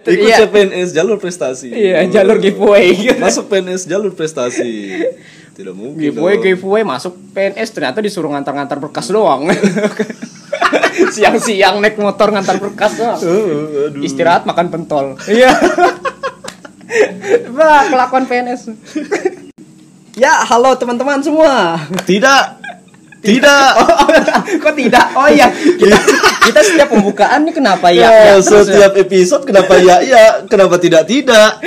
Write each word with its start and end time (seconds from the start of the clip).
Ikut 0.00 0.16
Iya. 0.26 0.48
CPNS 0.48 0.96
jalur 0.96 1.20
prestasi. 1.20 1.68
Iya, 1.68 2.08
jalur 2.08 2.40
giveaway. 2.40 2.96
Masuk 3.20 3.52
PNS 3.52 3.84
jalur 3.84 4.16
prestasi. 4.16 4.96
Tidak 5.52 5.76
mungkin. 5.76 6.00
giveaway 6.00 6.40
dong. 6.40 6.44
giveaway 6.46 6.82
masuk 6.82 7.12
PNS 7.36 7.68
ternyata 7.68 8.00
disuruh 8.00 8.32
ngantar-ngantar 8.32 8.80
berkas 8.80 9.12
doang. 9.12 9.52
Siang-siang 11.14 11.84
naik 11.84 12.00
motor 12.00 12.32
ngantar 12.32 12.56
berkas 12.56 12.96
doang. 12.96 13.20
Oh, 13.20 13.88
aduh. 13.88 14.00
Istirahat 14.00 14.48
makan 14.48 14.68
pentol. 14.68 15.20
Iya. 15.26 15.52
Bah, 17.54 17.86
kelakuan 17.86 18.26
PNS. 18.26 18.74
ya, 20.18 20.42
halo 20.42 20.74
teman-teman 20.74 21.22
semua. 21.22 21.78
Tidak. 22.02 22.59
Tidak. 23.20 23.70
Kok 24.64 24.74
tidak? 24.74 25.06
Oh 25.12 25.28
iya, 25.28 25.52
kita, 25.52 25.98
kita 26.48 26.60
setiap 26.64 26.88
pembukaan 26.88 27.44
nih 27.44 27.52
kenapa 27.52 27.92
ya? 27.92 28.08
Ya, 28.08 28.10
ya 28.10 28.34
ya? 28.36 28.40
setiap 28.40 28.92
episode 28.96 29.44
kenapa 29.44 29.76
ya 29.76 30.00
ya, 30.00 30.20
kenapa 30.48 30.80
tidak 30.80 31.04
tidak? 31.04 31.60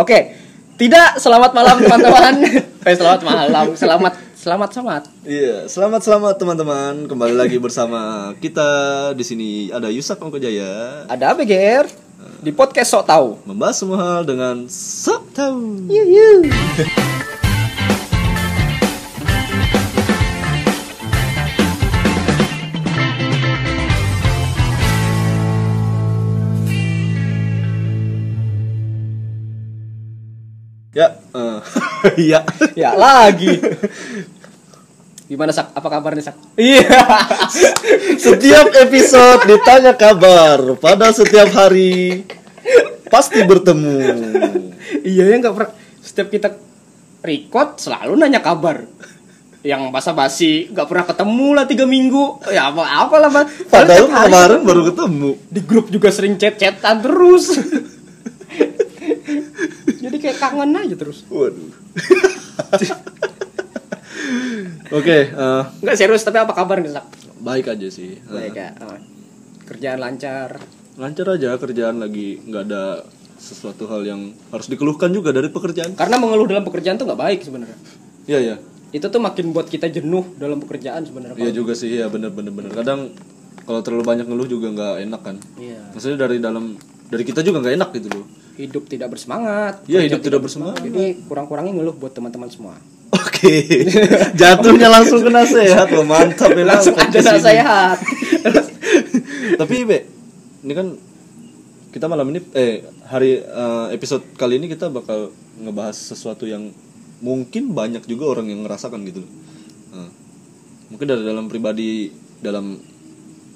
Oke, 0.00 0.40
tidak. 0.80 1.20
Selamat 1.20 1.52
malam 1.52 1.76
teman-teman. 1.80 2.34
Eh, 2.88 2.96
selamat 2.96 3.20
malam. 3.20 3.76
Selamat 3.76 4.16
selamat 4.32 4.68
selamat. 4.72 5.02
Iya, 5.20 5.68
selamat 5.68 6.00
selamat 6.08 6.34
teman-teman. 6.40 7.04
Kembali 7.04 7.36
lagi 7.36 7.60
bersama 7.60 8.32
kita 8.40 9.12
di 9.12 9.20
sini 9.20 9.50
ada 9.68 9.92
Yusak 9.92 10.16
Ongko 10.16 10.40
Jaya 10.40 11.04
Ada 11.04 11.36
BGR 11.36 11.84
di 12.40 12.48
podcast 12.48 12.96
sok 12.96 13.04
tahu. 13.04 13.28
membahas 13.44 13.76
semua 13.76 13.98
hal 14.00 14.22
dengan 14.24 14.64
sok 14.72 15.36
tahu. 15.36 15.92
Yuh, 15.92 16.06
yuh. 16.08 17.17
iya. 32.28 32.40
Ya 32.74 32.94
lagi. 32.94 33.58
Gimana 35.28 35.52
sak? 35.52 35.76
Apa 35.76 35.88
kabar 35.92 36.16
nih 36.16 36.24
sak? 36.24 36.36
Iya. 36.56 36.88
Setiap 38.16 38.72
episode 38.88 39.44
ditanya 39.44 39.92
kabar 39.92 40.78
pada 40.80 41.12
setiap 41.12 41.52
hari 41.52 42.24
pasti 43.12 43.44
bertemu. 43.44 43.96
iya 45.04 45.28
ya 45.28 45.36
nggak 45.36 45.54
pernah. 45.54 45.72
Setiap 46.00 46.28
kita 46.32 46.48
record 47.20 47.76
selalu 47.76 48.16
nanya 48.16 48.40
kabar. 48.40 48.88
Yang 49.60 49.90
basa-basi 49.92 50.72
nggak 50.72 50.86
pernah 50.88 51.04
ketemu 51.04 51.48
lah 51.52 51.64
tiga 51.68 51.84
minggu. 51.84 52.48
Ya 52.48 52.72
apa 52.72 52.88
apa 52.88 53.16
lah 53.20 53.28
Bang. 53.28 53.46
Padahal 53.68 54.08
kemarin 54.08 54.60
baru 54.64 54.82
ketemu. 54.88 55.30
di 55.52 55.60
grup 55.60 55.92
juga 55.92 56.08
sering 56.08 56.40
chat-chatan 56.40 57.04
terus. 57.04 57.52
Jadi 60.08 60.16
kayak 60.24 60.40
kangen 60.40 60.72
aja 60.72 60.96
terus. 60.96 61.20
Waduh. 61.28 61.87
Oke, 64.88 65.28
eh, 65.28 65.62
Nggak 65.84 65.96
serius 66.00 66.24
tapi 66.24 66.40
apa 66.40 66.56
kabar 66.56 66.80
nih 66.80 66.90
baik 67.38 67.66
aja 67.70 67.88
sih. 67.88 68.18
Baik 68.26 68.54
ya. 68.56 68.74
Oh. 68.82 68.98
Kerjaan 69.68 70.00
lancar. 70.02 70.58
lancar 70.98 71.38
aja 71.38 71.54
kerjaan 71.54 72.02
lagi 72.02 72.42
nggak 72.42 72.62
ada 72.66 73.06
sesuatu 73.38 73.86
hal 73.86 74.02
yang 74.02 74.34
harus 74.50 74.66
dikeluhkan 74.66 75.14
juga 75.14 75.30
dari 75.30 75.46
pekerjaan. 75.46 75.94
Karena 75.94 76.18
mengeluh 76.18 76.50
dalam 76.50 76.66
pekerjaan 76.66 76.98
tuh 76.98 77.06
nggak 77.06 77.22
baik 77.22 77.40
sebenarnya. 77.46 77.78
Iya 78.26 78.38
ya, 78.42 78.56
Itu 78.90 79.06
tuh 79.06 79.22
makin 79.22 79.54
buat 79.54 79.70
kita 79.70 79.86
jenuh 79.94 80.34
dalam 80.42 80.58
pekerjaan 80.58 81.06
sebenarnya. 81.06 81.38
iya 81.38 81.54
juga 81.54 81.78
sih 81.78 82.02
ya 82.02 82.10
bener 82.10 82.34
bener 82.34 82.50
bener. 82.50 82.74
Kadang 82.74 83.14
kalau 83.62 83.78
terlalu 83.86 84.04
banyak 84.10 84.26
ngeluh 84.26 84.50
juga 84.50 84.74
nggak 84.74 84.94
enak 85.06 85.20
kan. 85.22 85.36
Iya. 85.54 85.94
Maksudnya 85.94 86.18
dari 86.18 86.42
dalam 86.42 86.74
dari 87.06 87.22
kita 87.22 87.46
juga 87.46 87.62
nggak 87.62 87.74
enak 87.78 87.90
gitu 87.94 88.08
loh. 88.10 88.26
Hidup 88.58 88.90
tidak 88.90 89.14
bersemangat. 89.14 89.86
Iya 89.86 90.02
hidup 90.02 90.18
tidak 90.18 90.42
bersemangat. 90.42 90.82
Jadi 90.82 91.22
kurang-kurangin 91.30 91.78
ngeluh 91.78 91.94
buat 91.94 92.10
teman-teman 92.10 92.50
semua. 92.50 92.74
Oke, 93.14 93.86
jatuhnya 94.40 94.90
langsung 94.90 95.22
kena 95.22 95.46
sehat 95.46 95.88
loh 95.94 96.02
mantap 96.02 96.52
memang 96.52 96.76
Langsung 96.76 96.98
ada 96.98 97.14
ini. 97.14 97.38
sehat. 97.38 97.96
Tapi 99.62 99.74
be, 99.86 99.98
ini 100.66 100.72
kan 100.74 100.98
kita 101.94 102.10
malam 102.10 102.34
ini 102.34 102.42
eh 102.52 102.82
hari 103.06 103.38
eh, 103.38 103.86
episode 103.94 104.26
kali 104.34 104.58
ini 104.58 104.66
kita 104.66 104.90
bakal 104.90 105.30
ngebahas 105.56 105.94
sesuatu 105.96 106.44
yang 106.44 106.74
mungkin 107.22 107.72
banyak 107.72 108.04
juga 108.10 108.36
orang 108.36 108.50
yang 108.50 108.66
ngerasakan 108.66 109.06
gitu 109.06 109.22
loh. 109.22 109.32
Nah, 109.94 110.10
mungkin 110.92 111.06
dari 111.06 111.22
dalam 111.22 111.46
pribadi 111.46 112.10
dalam 112.42 112.74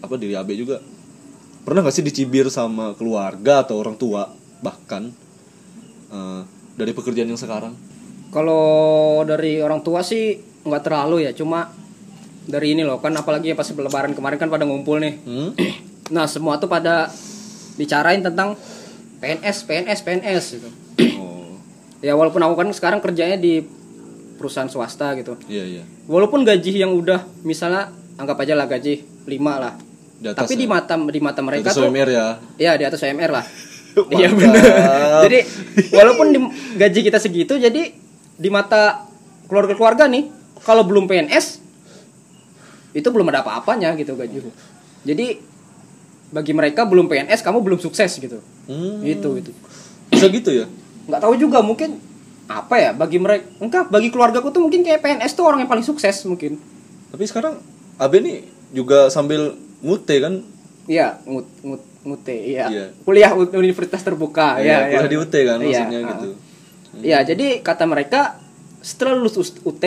apa 0.03 0.15
diri 0.19 0.35
Abe 0.35 0.59
juga 0.59 0.83
pernah 1.63 1.87
gak 1.87 1.95
sih 1.95 2.03
dicibir 2.03 2.51
sama 2.51 2.95
keluarga 2.99 3.63
atau 3.63 3.79
orang 3.79 3.95
tua 3.95 4.27
bahkan 4.63 5.11
eh, 6.09 6.41
dari 6.75 6.93
pekerjaan 6.95 7.29
yang 7.29 7.41
sekarang? 7.41 7.75
Kalau 8.33 9.21
dari 9.29 9.61
orang 9.61 9.85
tua 9.85 10.01
sih 10.01 10.39
nggak 10.63 10.83
terlalu 10.83 11.29
ya, 11.29 11.37
cuma 11.37 11.69
dari 12.43 12.73
ini 12.73 12.83
loh 12.83 12.99
kan 12.99 13.13
apalagi 13.13 13.53
pas 13.53 13.69
lebaran 13.69 14.17
kemarin 14.17 14.39
kan 14.41 14.49
pada 14.49 14.65
ngumpul 14.65 15.03
nih. 15.03 15.15
Hmm? 15.23 15.51
Nah, 16.13 16.29
semua 16.29 16.61
tuh 16.61 16.69
pada 16.69 17.09
bicarain 17.73 18.21
tentang 18.21 18.53
PNS, 19.17 19.65
PNS, 19.65 20.01
PNS 20.05 20.45
gitu. 20.61 20.69
Oh, 21.17 21.57
Ya 22.05 22.13
walaupun 22.13 22.43
aku 22.43 22.53
kan 22.53 22.69
sekarang 22.69 23.01
kerjanya 23.01 23.41
di 23.41 23.65
perusahaan 24.37 24.69
swasta 24.69 25.15
gitu. 25.17 25.39
iya 25.49 25.65
iya. 25.65 25.83
Walaupun 26.05 26.45
gaji 26.45 26.85
yang 26.85 26.93
udah 26.93 27.23
misalnya 27.47 27.95
anggap 28.19 28.45
aja 28.45 28.53
lah 28.59 28.67
gaji 28.69 29.01
5 29.25 29.41
lah. 29.41 29.73
Di 30.21 30.27
atas 30.35 30.45
Tapi 30.45 30.55
di 30.59 30.67
ya? 30.67 30.75
mata 30.75 30.95
di 30.99 31.21
mata 31.23 31.41
mereka 31.41 31.71
Atas 31.71 31.79
tuh 31.81 31.89
UMR 31.89 32.09
ya. 32.11 32.27
ya 32.61 32.73
di 32.77 32.85
atas 32.85 33.01
UMR 33.01 33.31
lah. 33.31 33.47
Iya 34.11 34.29
benar. 34.31 34.63
jadi 35.23 35.39
walaupun 35.99 36.27
di, 36.29 36.39
gaji 36.75 37.01
kita 37.03 37.19
segitu 37.19 37.57
jadi 37.57 37.93
di 38.33 38.49
mata 38.49 39.05
keluarga-keluarga 39.47 40.09
nih 40.09 40.33
kalau 40.61 40.83
belum 40.83 41.05
PNS 41.05 41.61
itu 42.93 43.09
belum 43.09 43.29
ada 43.29 43.41
apa-apanya 43.41 43.93
gitu 43.95 44.13
gaji. 44.13 44.45
Jadi 45.03 45.27
bagi 46.29 46.53
mereka 46.53 46.85
belum 46.85 47.05
PNS 47.07 47.41
kamu 47.41 47.61
belum 47.61 47.79
sukses 47.79 48.09
gitu. 48.15 48.41
Hmm, 48.65 49.01
Gitu 49.01 49.29
gitu. 49.37 49.51
bisa 50.09 50.29
gitu 50.29 50.51
ya? 50.55 50.67
nggak 51.03 51.19
tahu 51.19 51.35
juga 51.35 51.59
mungkin 51.61 51.99
apa 52.47 52.79
ya 52.79 52.91
bagi 52.93 53.19
mereka 53.19 53.43
enggak 53.59 53.85
bagi 53.89 54.09
keluargaku 54.09 54.49
tuh 54.49 54.63
mungkin 54.63 54.81
kayak 54.81 55.01
PNS 55.01 55.33
tuh 55.33 55.43
orang 55.43 55.61
yang 55.61 55.69
paling 55.69 55.83
sukses 55.83 56.15
mungkin 56.23 56.63
Tapi 57.11 57.25
sekarang 57.27 57.59
Abe 57.97 58.21
nih 58.21 58.39
juga 58.71 59.09
sambil 59.09 59.53
ngute 59.81 60.17
kan? 60.17 60.41
iya 60.85 61.19
ngut 61.25 61.45
ngut 61.61 61.83
ngute 62.03 62.35
iya 62.35 62.67
Iya. 62.67 62.87
kuliah 63.01 63.31
universitas 63.35 64.01
terbuka 64.01 64.59
Iya, 64.59 64.91
ya 64.91 64.99
kuliah 64.99 65.09
di 65.09 65.17
UT 65.17 65.35
kan 65.35 65.57
Iya, 65.57 65.63
maksudnya 65.63 65.99
ah. 65.99 66.11
gitu. 66.11 66.29
Iya, 66.99 67.19
jadi 67.25 67.47
kata 67.61 67.85
mereka 67.85 68.43
setelah 68.81 69.15
lulus 69.15 69.37
us- 69.37 69.63
UT 69.63 69.85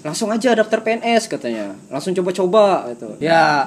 langsung 0.00 0.28
aja 0.28 0.54
daftar 0.54 0.78
PNS 0.80 1.26
katanya 1.26 1.74
langsung 1.88 2.14
coba-coba 2.14 2.86
gitu 2.88 3.18
ya 3.18 3.66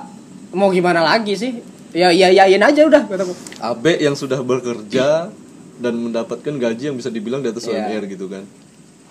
mau 0.49 0.69
gimana 0.69 1.03
lagi 1.03 1.35
sih 1.35 1.59
ya 1.91 2.07
iya 2.07 2.31
iyain 2.31 2.61
aja 2.61 2.87
udah 2.87 3.03
kataku 3.03 3.33
Abe 3.59 3.99
yang 3.99 4.15
sudah 4.15 4.39
bekerja 4.39 5.27
dan 5.77 5.93
mendapatkan 5.93 6.53
gaji 6.55 6.87
yang 6.87 6.95
bisa 6.95 7.09
dibilang 7.09 7.41
di 7.41 7.49
atas 7.49 7.65
Iya. 7.65 7.83
UMR 7.83 8.05
gitu 8.07 8.29
kan. 8.29 8.45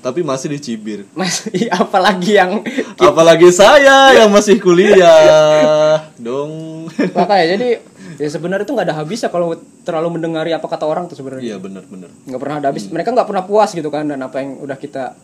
Tapi 0.01 0.21
masih 0.21 0.49
dicibir. 0.51 1.05
mas 1.13 1.45
iya, 1.53 1.77
apalagi 1.77 2.33
yang 2.33 2.65
Apalagi 3.01 3.49
saya 3.51 4.15
yang 4.15 4.29
masih 4.29 4.57
kuliah. 4.59 6.09
Dong. 6.17 6.89
makanya 7.17 7.55
jadi 7.55 7.69
ya 8.17 8.29
sebenarnya 8.29 8.65
itu 8.65 8.73
nggak 8.73 8.87
ada 8.87 8.97
habisnya 8.97 9.29
kalau 9.29 9.53
terlalu 9.83 10.19
mendengari 10.19 10.51
apa 10.51 10.65
kata 10.65 10.85
orang 10.85 11.07
tuh 11.07 11.15
sebenarnya 11.15 11.45
Iya 11.47 11.57
benar-benar. 11.57 12.11
nggak 12.23 12.37
pernah 12.39 12.57
ada 12.59 12.69
habis 12.69 12.85
mereka 12.87 13.09
nggak 13.11 13.25
pernah 13.25 13.45
puas 13.45 13.71
gitu 13.71 13.89
kan 13.89 14.05
dan 14.05 14.19
apa 14.19 14.37
yang 14.39 14.59
udah 14.59 14.77
kita 14.77 15.17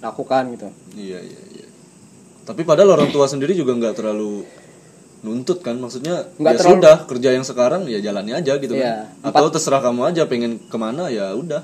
lakukan 0.00 0.42
gitu 0.50 0.68
Iya 0.94 1.18
iya 1.18 1.40
iya. 1.52 1.66
Tapi 2.42 2.62
padahal 2.62 2.92
orang 2.92 3.08
tua 3.08 3.24
sendiri 3.24 3.54
juga 3.54 3.72
nggak 3.72 3.94
terlalu 3.96 4.42
nuntut 5.22 5.62
kan 5.62 5.74
maksudnya 5.76 6.26
Nggak 6.36 6.52
ya 6.52 6.58
terlalu- 6.58 6.74
sudah 6.76 6.96
kerja 7.06 7.28
yang 7.32 7.44
sekarang 7.44 7.86
ya 7.86 7.98
jalannya 8.00 8.34
aja 8.36 8.52
gitu 8.56 8.74
Iya. 8.74 9.06
kan 9.16 9.30
atau 9.30 9.46
terserah 9.48 9.78
kamu 9.80 10.00
aja 10.08 10.22
pengen 10.24 10.58
ke 10.60 10.76
mana 10.76 11.06
ya 11.06 11.30
udah 11.32 11.62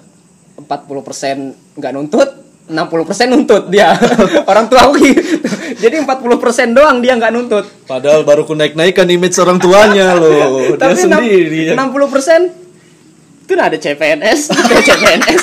40% 0.59 1.79
nggak 1.79 1.93
nuntut 1.95 2.29
60% 2.69 3.33
nuntut 3.33 3.73
dia. 3.73 3.97
Orang 4.51 4.69
tua 4.69 4.85
aku 4.85 5.01
gitu. 5.01 5.41
Jadi 5.81 6.05
40% 6.05 6.77
doang 6.77 7.01
dia 7.01 7.17
nggak 7.17 7.33
nuntut. 7.33 7.65
Padahal 7.89 8.29
baru 8.29 8.45
ku 8.45 8.53
naik 8.53 8.77
naikkan 8.77 9.09
image 9.09 9.41
orang 9.41 9.57
tuanya 9.57 10.13
loh. 10.21 10.77
Dia 10.77 10.77
tapi 10.85 11.01
sendiri. 11.01 11.73
ya. 11.73 11.75
60% 11.75 12.69
itu 13.49 13.57
nah 13.57 13.73
ada 13.73 13.81
CPNS 13.81 14.41
ada 14.61 14.77
CPNS 14.77 15.43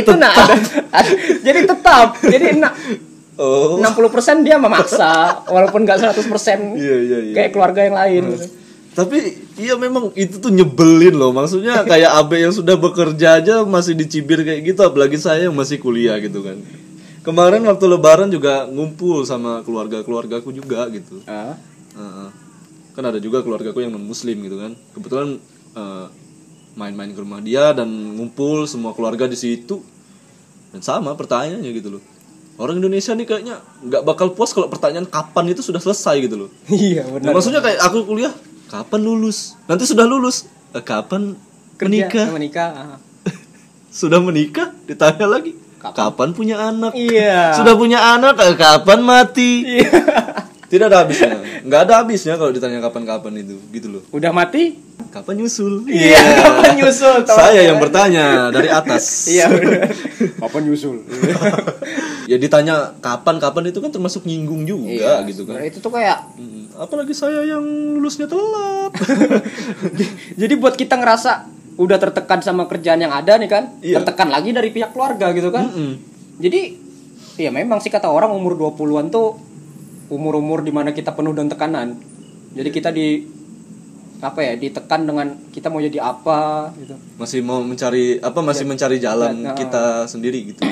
itu 0.00 0.12
nah 0.16 0.32
ada, 0.32 0.56
ada- 0.88 1.16
jadi 1.44 1.60
tetap. 1.68 2.16
Jadi 2.24 2.56
na- 2.56 2.72
oh. 3.36 3.76
60% 3.76 4.40
dia 4.40 4.56
memaksa 4.56 5.44
walaupun 5.52 5.84
nggak 5.84 6.00
100% 6.16 6.24
iya 6.80 6.96
iya 6.96 7.18
iya. 7.28 7.32
kayak 7.36 7.50
keluarga 7.52 7.84
yang 7.84 7.92
lain 7.92 8.22
gitu. 8.32 8.46
Tapi 8.94 9.42
iya 9.58 9.74
memang 9.74 10.14
itu 10.14 10.38
tuh 10.38 10.54
nyebelin 10.54 11.18
loh. 11.18 11.34
Maksudnya 11.34 11.82
kayak 11.90 12.14
abe 12.14 12.46
yang 12.46 12.54
sudah 12.54 12.78
bekerja 12.78 13.42
aja 13.42 13.66
masih 13.66 13.98
dicibir 13.98 14.46
kayak 14.46 14.62
gitu 14.62 14.80
apalagi 14.86 15.18
saya 15.18 15.50
yang 15.50 15.56
masih 15.58 15.82
kuliah 15.82 16.14
gitu 16.22 16.46
kan. 16.46 16.62
Kemarin 17.26 17.66
waktu 17.66 17.84
lebaran 17.90 18.30
juga 18.30 18.70
ngumpul 18.70 19.26
sama 19.26 19.66
keluarga 19.66 20.06
keluargaku 20.06 20.54
juga 20.54 20.86
gitu. 20.94 21.20
Ah. 21.26 21.58
Heeh. 21.94 22.30
kan 22.94 23.02
ada 23.10 23.18
juga 23.18 23.42
keluargaku 23.42 23.82
yang 23.82 23.90
non 23.90 24.06
muslim 24.06 24.38
gitu 24.46 24.54
kan. 24.54 24.78
Kebetulan 24.94 25.42
eh, 25.74 26.06
main-main 26.78 27.10
ke 27.10 27.18
rumah 27.18 27.42
dia 27.42 27.74
dan 27.74 27.90
ngumpul 27.90 28.70
semua 28.70 28.94
keluarga 28.94 29.26
di 29.26 29.34
situ. 29.34 29.82
Dan 30.70 30.78
sama 30.86 31.18
pertanyaannya 31.18 31.70
gitu 31.74 31.98
loh. 31.98 32.02
Orang 32.54 32.78
Indonesia 32.78 33.10
nih 33.18 33.26
kayaknya 33.26 33.58
nggak 33.82 34.02
bakal 34.06 34.30
puas 34.30 34.54
kalau 34.54 34.70
pertanyaan 34.70 35.10
kapan 35.10 35.50
itu 35.50 35.58
sudah 35.66 35.82
selesai 35.82 36.22
gitu 36.22 36.46
loh. 36.46 36.50
Iya 36.70 37.02
Nah, 37.18 37.34
maksudnya 37.34 37.58
kayak 37.58 37.82
aku 37.82 38.06
kuliah 38.06 38.30
kapan 38.74 39.00
lulus? 39.06 39.54
Nanti 39.70 39.86
sudah 39.86 40.02
lulus. 40.02 40.50
"Eh, 40.74 40.82
kapan 40.82 41.38
menikah? 41.78 42.26
menikah 42.34 42.68
ah. 42.74 42.98
sudah 44.02 44.18
menikah? 44.18 44.74
Ditanya 44.90 45.30
lagi. 45.30 45.54
Kapan? 45.78 45.94
kapan, 45.94 46.28
punya 46.32 46.56
anak? 46.58 46.96
Iya. 46.96 47.60
sudah 47.60 47.76
punya 47.76 48.00
anak 48.00 48.34
eh, 48.40 48.56
kapan 48.56 49.04
mati? 49.04 49.62
Tidak 50.72 50.90
ada 50.90 51.04
habisnya. 51.06 51.38
Nggak 51.62 51.80
ada 51.86 51.94
habisnya 52.02 52.34
kalau 52.34 52.50
ditanya 52.50 52.82
kapan-kapan 52.82 53.46
itu 53.46 53.60
gitu 53.70 53.86
loh. 53.94 54.02
Udah 54.10 54.34
mati? 54.34 54.80
Kapan 55.12 55.44
nyusul? 55.44 55.86
Iya, 55.86 56.18
kapan 56.42 56.72
nyusul, 56.82 57.22
saya 57.28 57.60
yang 57.62 57.78
bertanya 57.78 58.50
dari 58.50 58.72
atas. 58.72 59.30
Iya 59.30 59.54
kapan 60.40 60.60
nyusul 60.66 60.96
ya 62.24 62.36
ditanya 62.36 62.74
kapan-kapan 62.98 63.68
itu 63.68 63.78
kan 63.78 63.90
termasuk 63.90 64.24
nyinggung 64.24 64.64
juga 64.64 65.22
gitu 65.24 65.44
kan. 65.44 65.60
itu 65.60 65.78
tuh 65.78 65.90
kayak 65.90 66.34
Mm, 66.34 66.74
apalagi 66.74 67.12
saya 67.12 67.44
yang 67.44 67.62
lulusnya 67.92 68.26
telat. 68.26 68.90
Jadi 70.40 70.54
buat 70.54 70.74
kita 70.74 70.94
ngerasa 70.94 71.46
udah 71.74 71.98
tertekan 71.98 72.38
sama 72.38 72.64
kerjaan 72.64 72.98
yang 72.98 73.10
ada 73.10 73.34
nih 73.34 73.46
kan 73.46 73.64
Iya. 73.78 73.98
tertekan 73.98 74.30
lagi 74.30 74.50
dari 74.50 74.70
pihak 74.70 74.90
keluarga 74.90 75.30
gitu 75.30 75.50
kan. 75.50 75.66
Mm-mm. 75.66 75.92
jadi 76.34 76.74
ya 77.36 77.50
memang 77.50 77.78
sih 77.78 77.88
kata 77.88 78.06
orang 78.06 78.30
umur 78.30 78.54
20-an 78.54 79.06
tuh 79.08 79.38
umur-umur 80.08 80.60
di 80.60 80.70
mana 80.70 80.90
kita 80.90 81.10
penuh 81.10 81.30
dengan 81.30 81.50
tekanan. 81.50 81.98
Jadi 82.52 82.68
kita 82.70 82.90
di 82.90 83.26
apa 84.20 84.40
ya 84.40 84.54
ditekan 84.54 85.04
dengan 85.04 85.26
kita 85.50 85.66
mau 85.68 85.78
jadi 85.78 85.98
apa 86.00 86.70
gitu. 86.76 86.94
Masih 87.14 87.40
mau 87.40 87.58
mencari 87.60 88.18
apa 88.18 88.38
masih 88.40 88.64
mencari 88.64 88.96
jalan 88.96 89.34
Ya, 89.36 89.44
nah. 89.44 89.54
kita 89.54 89.84
sendiri 90.06 90.48
gitu 90.48 90.62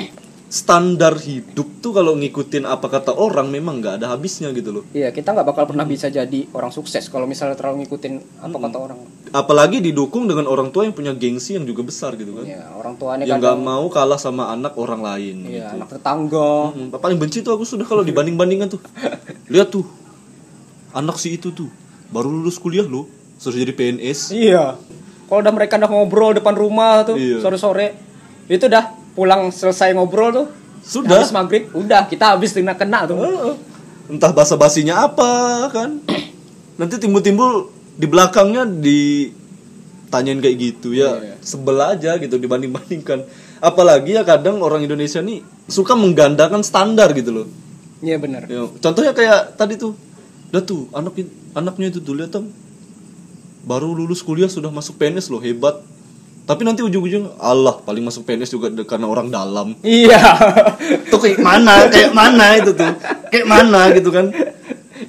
standar 0.53 1.17
hidup 1.17 1.81
tuh 1.81 1.97
kalau 1.97 2.13
ngikutin 2.13 2.69
apa 2.69 2.85
kata 2.87 3.17
orang 3.17 3.49
memang 3.49 3.81
nggak 3.81 3.95
ada 3.97 4.13
habisnya 4.13 4.53
gitu 4.53 4.69
loh 4.71 4.85
Iya, 4.93 5.09
kita 5.09 5.33
nggak 5.33 5.49
bakal 5.49 5.65
pernah 5.65 5.83
bisa 5.83 6.13
jadi 6.13 6.45
orang 6.53 6.69
sukses 6.69 7.09
kalau 7.09 7.25
misalnya 7.25 7.57
terlalu 7.57 7.83
ngikutin 7.83 8.21
apa 8.39 8.57
kata 8.61 8.77
orang. 8.77 8.99
apalagi 9.33 9.81
didukung 9.81 10.29
dengan 10.29 10.45
orang 10.45 10.69
tua 10.69 10.85
yang 10.85 10.93
punya 10.93 11.17
gengsi 11.17 11.57
yang 11.57 11.65
juga 11.65 11.81
besar 11.81 12.13
gitu 12.15 12.37
kan 12.37 12.45
Ya, 12.45 12.69
orang 12.77 13.01
tuanya 13.01 13.25
yang 13.25 13.41
nggak 13.41 13.57
mau 13.57 13.89
kalah 13.89 14.21
sama 14.21 14.53
anak 14.53 14.77
orang 14.77 15.01
lain 15.01 15.37
iya, 15.49 15.73
gitu. 15.73 15.75
anak 15.81 15.89
tetangga. 15.91 16.53
Hmm, 16.69 16.93
paling 16.93 17.17
benci 17.17 17.41
tuh 17.41 17.57
aku 17.57 17.65
sudah 17.65 17.89
kalau 17.89 18.05
dibanding 18.05 18.37
bandingkan 18.37 18.69
tuh 18.69 18.81
lihat 19.53 19.73
tuh 19.73 19.89
anak 20.93 21.17
si 21.17 21.33
itu 21.33 21.49
tuh 21.49 21.73
baru 22.13 22.29
lulus 22.29 22.61
kuliah 22.61 22.85
loh 22.85 23.09
suruh 23.35 23.57
jadi 23.57 23.73
PNS 23.73 24.37
Iya. 24.37 24.77
Kalau 25.25 25.41
udah 25.41 25.51
mereka 25.51 25.81
udah 25.81 25.89
ngobrol 25.89 26.37
depan 26.37 26.53
rumah 26.53 27.03
tuh 27.03 27.17
Iya. 27.17 27.41
sore-sore, 27.41 27.97
itu 28.47 28.69
dah 28.69 29.01
pulang 29.13 29.53
selesai 29.53 29.93
ngobrol 29.93 30.31
tuh. 30.33 30.47
Sudah. 30.83 31.23
Habis 31.23 31.31
maghrib, 31.31 31.71
udah 31.71 32.11
kita 32.11 32.35
habis 32.35 32.51
kena 32.51 32.75
kena 32.75 33.07
tuh. 33.07 33.17
Entah 34.11 34.35
basa 34.35 34.59
basinya 34.59 35.07
apa 35.07 35.71
kan 35.71 36.03
nanti 36.81 36.99
timbul-timbul 36.99 37.71
di 37.95 38.07
belakangnya 38.11 38.67
ditanyain 38.67 40.43
kayak 40.43 40.57
gitu 40.59 40.91
ya 40.91 41.17
Iya. 41.17 41.35
sebel 41.41 41.79
aja 41.79 42.19
gitu 42.19 42.35
dibanding 42.37 42.75
bandingkan 42.75 43.23
apalagi 43.63 44.19
ya 44.19 44.27
kadang 44.27 44.59
orang 44.59 44.83
Indonesia 44.83 45.23
nih 45.23 45.47
suka 45.71 45.95
menggandakan 45.95 46.67
standar 46.67 47.15
gitu 47.15 47.31
loh 47.31 47.47
Iya 48.03 48.19
benar. 48.19 48.51
Ya, 48.51 48.67
contohnya 48.83 49.15
kayak 49.15 49.55
tadi 49.55 49.79
tuh 49.79 49.95
udah 50.51 50.63
tuh 50.67 50.91
anak 50.91 51.23
anaknya 51.55 51.95
itu 51.95 52.03
tuh 52.03 52.19
lihat 52.19 52.35
baru 53.63 53.95
lulus 53.95 54.27
kuliah 54.27 54.51
sudah 54.51 54.75
masuk 54.75 54.99
PNS 54.99 55.31
loh 55.31 55.39
hebat 55.39 55.79
tapi 56.43 56.63
nanti 56.63 56.81
ujung-ujung 56.81 57.39
Allah 57.39 57.79
paling 57.79 58.03
masuk 58.03 58.23
PNS 58.23 58.51
juga 58.51 58.67
karena 58.83 59.07
orang 59.07 59.29
dalam 59.29 59.79
Iya. 59.81 60.19
tuh 61.07 61.19
kayak 61.19 61.39
mana 61.39 61.87
kayak 61.87 62.11
mana 62.11 62.47
itu 62.57 62.71
tuh 62.73 62.91
kayak 63.29 63.47
mana 63.47 63.81
gitu 63.91 64.11
kan 64.11 64.27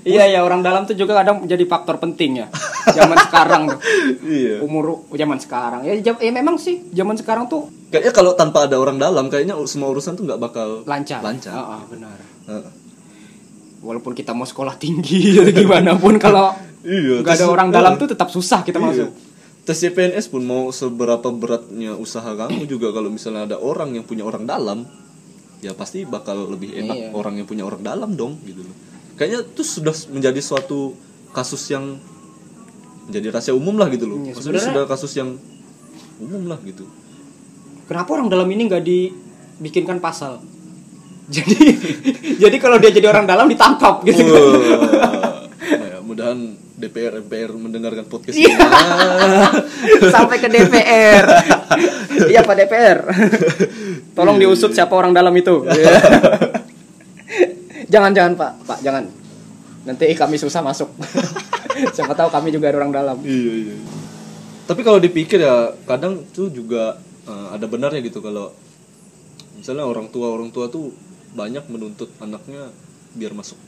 iya 0.02 0.26
ya 0.28 0.40
orang 0.42 0.60
dalam 0.60 0.84
tuh 0.84 0.94
juga 0.94 1.16
kadang 1.16 1.42
menjadi 1.42 1.64
faktor 1.64 1.96
penting 1.98 2.32
ya. 2.36 2.48
Zaman 2.86 3.14
sekarang 3.24 3.62
tuh. 3.68 3.80
iya 4.24 4.58
Umur 4.60 5.06
zaman 5.10 5.38
sekarang. 5.38 5.82
Ya, 5.82 5.94
jam- 6.02 6.18
ya 6.18 6.28
memang 6.30 6.58
sih 6.58 6.82
zaman 6.90 7.14
sekarang 7.14 7.46
tuh 7.46 7.70
kayaknya 7.88 8.12
kalau 8.12 8.34
tanpa 8.34 8.66
ada 8.66 8.76
orang 8.76 8.98
dalam 8.98 9.26
kayaknya 9.28 9.54
semua 9.64 9.90
urusan 9.90 10.14
tuh 10.14 10.26
nggak 10.26 10.42
bakal 10.42 10.82
lancar. 10.84 11.22
lancar 11.22 11.54
Ah, 11.54 11.78
ah, 11.78 11.82
benar. 11.86 12.18
Heeh. 12.44 12.72
Walaupun 13.80 14.12
kita 14.12 14.32
mau 14.32 14.44
sekolah 14.44 14.76
tinggi 14.76 15.34
gimana 15.56 15.96
pun 15.96 16.18
kalau 16.18 16.52
Iya, 16.82 17.24
nggak 17.24 17.36
ada 17.38 17.48
orang 17.48 17.68
dalam 17.70 17.94
tuh 17.96 18.08
tetap 18.08 18.28
susah 18.28 18.60
kita 18.62 18.76
Iya. 18.76 18.86
masuk. 18.86 19.10
Tes 19.64 19.80
CPNS 19.80 20.28
pun 20.28 20.44
mau 20.44 20.68
seberapa 20.70 21.24
beratnya 21.32 21.96
usaha 21.96 22.28
kamu 22.28 22.68
juga 22.68 22.92
kalau 22.92 23.08
misalnya 23.08 23.48
ada 23.48 23.58
orang 23.58 23.96
yang 23.96 24.04
punya 24.04 24.28
orang 24.28 24.44
dalam 24.44 24.84
ya 25.64 25.72
pasti 25.72 26.04
bakal 26.04 26.52
lebih 26.52 26.76
enak 26.76 26.98
Iya. 26.98 27.10
orang 27.16 27.40
yang 27.40 27.48
punya 27.48 27.64
orang 27.64 27.80
dalam 27.80 28.12
dong 28.14 28.36
gitu 28.44 28.60
loh 28.60 28.76
kayaknya 29.16 29.48
itu 29.48 29.64
sudah 29.64 29.96
menjadi 30.12 30.40
suatu 30.44 30.92
kasus 31.32 31.64
yang 31.72 31.96
menjadi 33.08 33.32
rahasia 33.32 33.56
umum 33.56 33.80
lah 33.80 33.88
gitu 33.88 34.04
loh 34.04 34.20
Iya, 34.20 34.36
maksudnya 34.36 34.60
sudah 34.60 34.84
kasus 34.84 35.16
yang 35.16 35.40
umum 36.20 36.44
lah 36.48 36.60
gitu 36.64 36.84
Kenapa 37.84 38.16
orang 38.16 38.32
dalam 38.32 38.48
ini 38.48 38.64
nggak 38.64 38.80
dibikinkan 38.80 40.00
pasal? 40.00 40.40
Jadi 41.28 41.56
jadi 42.44 42.56
kalau 42.56 42.80
dia 42.80 42.96
jadi 42.96 43.12
orang 43.12 43.28
dalam 43.28 43.52
ditangkap 43.52 44.08
gitu. 44.08 44.24
Wah. 44.24 45.44
Nah, 45.44 45.88
ya, 45.92 46.00
mudahan 46.00 46.56
DPR 46.74 47.22
MPR 47.22 47.54
mendengarkan 47.54 48.06
podcast 48.10 48.34
Iya. 48.34 48.50
ini 48.50 50.10
Sampai 50.14 50.42
ke 50.42 50.50
DPR. 50.50 51.24
Iya 52.30 52.42
Pak 52.42 52.56
DPR. 52.58 53.00
Tolong 54.18 54.42
diusut 54.42 54.74
siapa 54.74 54.94
orang 54.94 55.14
dalam 55.14 55.34
itu. 55.38 55.62
jangan 57.94 58.12
jangan 58.12 58.34
Pak, 58.34 58.52
Pak 58.66 58.80
jangan. 58.82 59.06
Nanti 59.86 60.10
kami 60.18 60.42
susah 60.42 60.66
masuk. 60.66 60.90
Siapa 61.94 62.18
tahu 62.18 62.30
kami 62.34 62.50
juga 62.50 62.70
ada 62.74 62.82
orang 62.82 62.94
dalam. 62.94 63.18
iya 63.22 63.54
iya 63.70 63.76
tapi 64.64 64.80
kalau 64.80 65.00
dipikir 65.00 65.44
ya 65.44 65.76
kadang 65.84 66.24
tuh 66.32 66.48
juga 66.48 66.96
eh, 67.28 67.48
ada 67.52 67.68
benarnya 67.68 68.00
gitu 68.00 68.24
kalau 68.24 68.56
misalnya 69.60 69.84
orang 69.84 70.08
tua 70.08 70.32
orang 70.32 70.50
tua 70.56 70.72
tuh 70.72 70.96
banyak 71.36 71.68
menuntut 71.68 72.08
anaknya 72.24 72.72
biar 73.12 73.36
masuk 73.36 73.60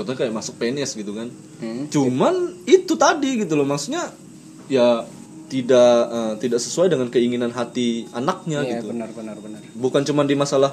contohnya 0.00 0.16
kayak 0.18 0.32
masuk 0.32 0.56
PNS 0.56 0.96
gitu 0.96 1.12
kan 1.12 1.28
Hmm. 1.60 1.84
cuman 1.86 2.34
itu 2.64 2.96
tadi 2.96 3.36
gitu 3.38 3.52
loh 3.52 3.64
maksudnya 3.64 4.08
ya 4.66 5.04
tidak 5.46 5.92
eh, 6.08 6.34
tidak 6.38 6.56
sesuai 6.58 6.88
dengan 6.88 7.06
keinginan 7.06 7.50
hati 7.50 8.08
anaknya 8.10 8.62
Iya 8.62 8.70
gitu 8.78 8.88
benar 8.88 9.10
benar 9.10 9.36
benar. 9.36 9.60
bukan 9.74 10.00
cuma 10.02 10.22
di 10.22 10.32
masalah 10.32 10.72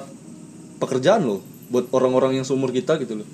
pekerjaan 0.76 1.22
loh 1.22 1.40
buat 1.68 1.90
orang-orang 1.90 2.34
yang 2.34 2.46
seumur 2.46 2.70
kita 2.70 2.96
gitu 2.96 3.18
loh 3.18 3.28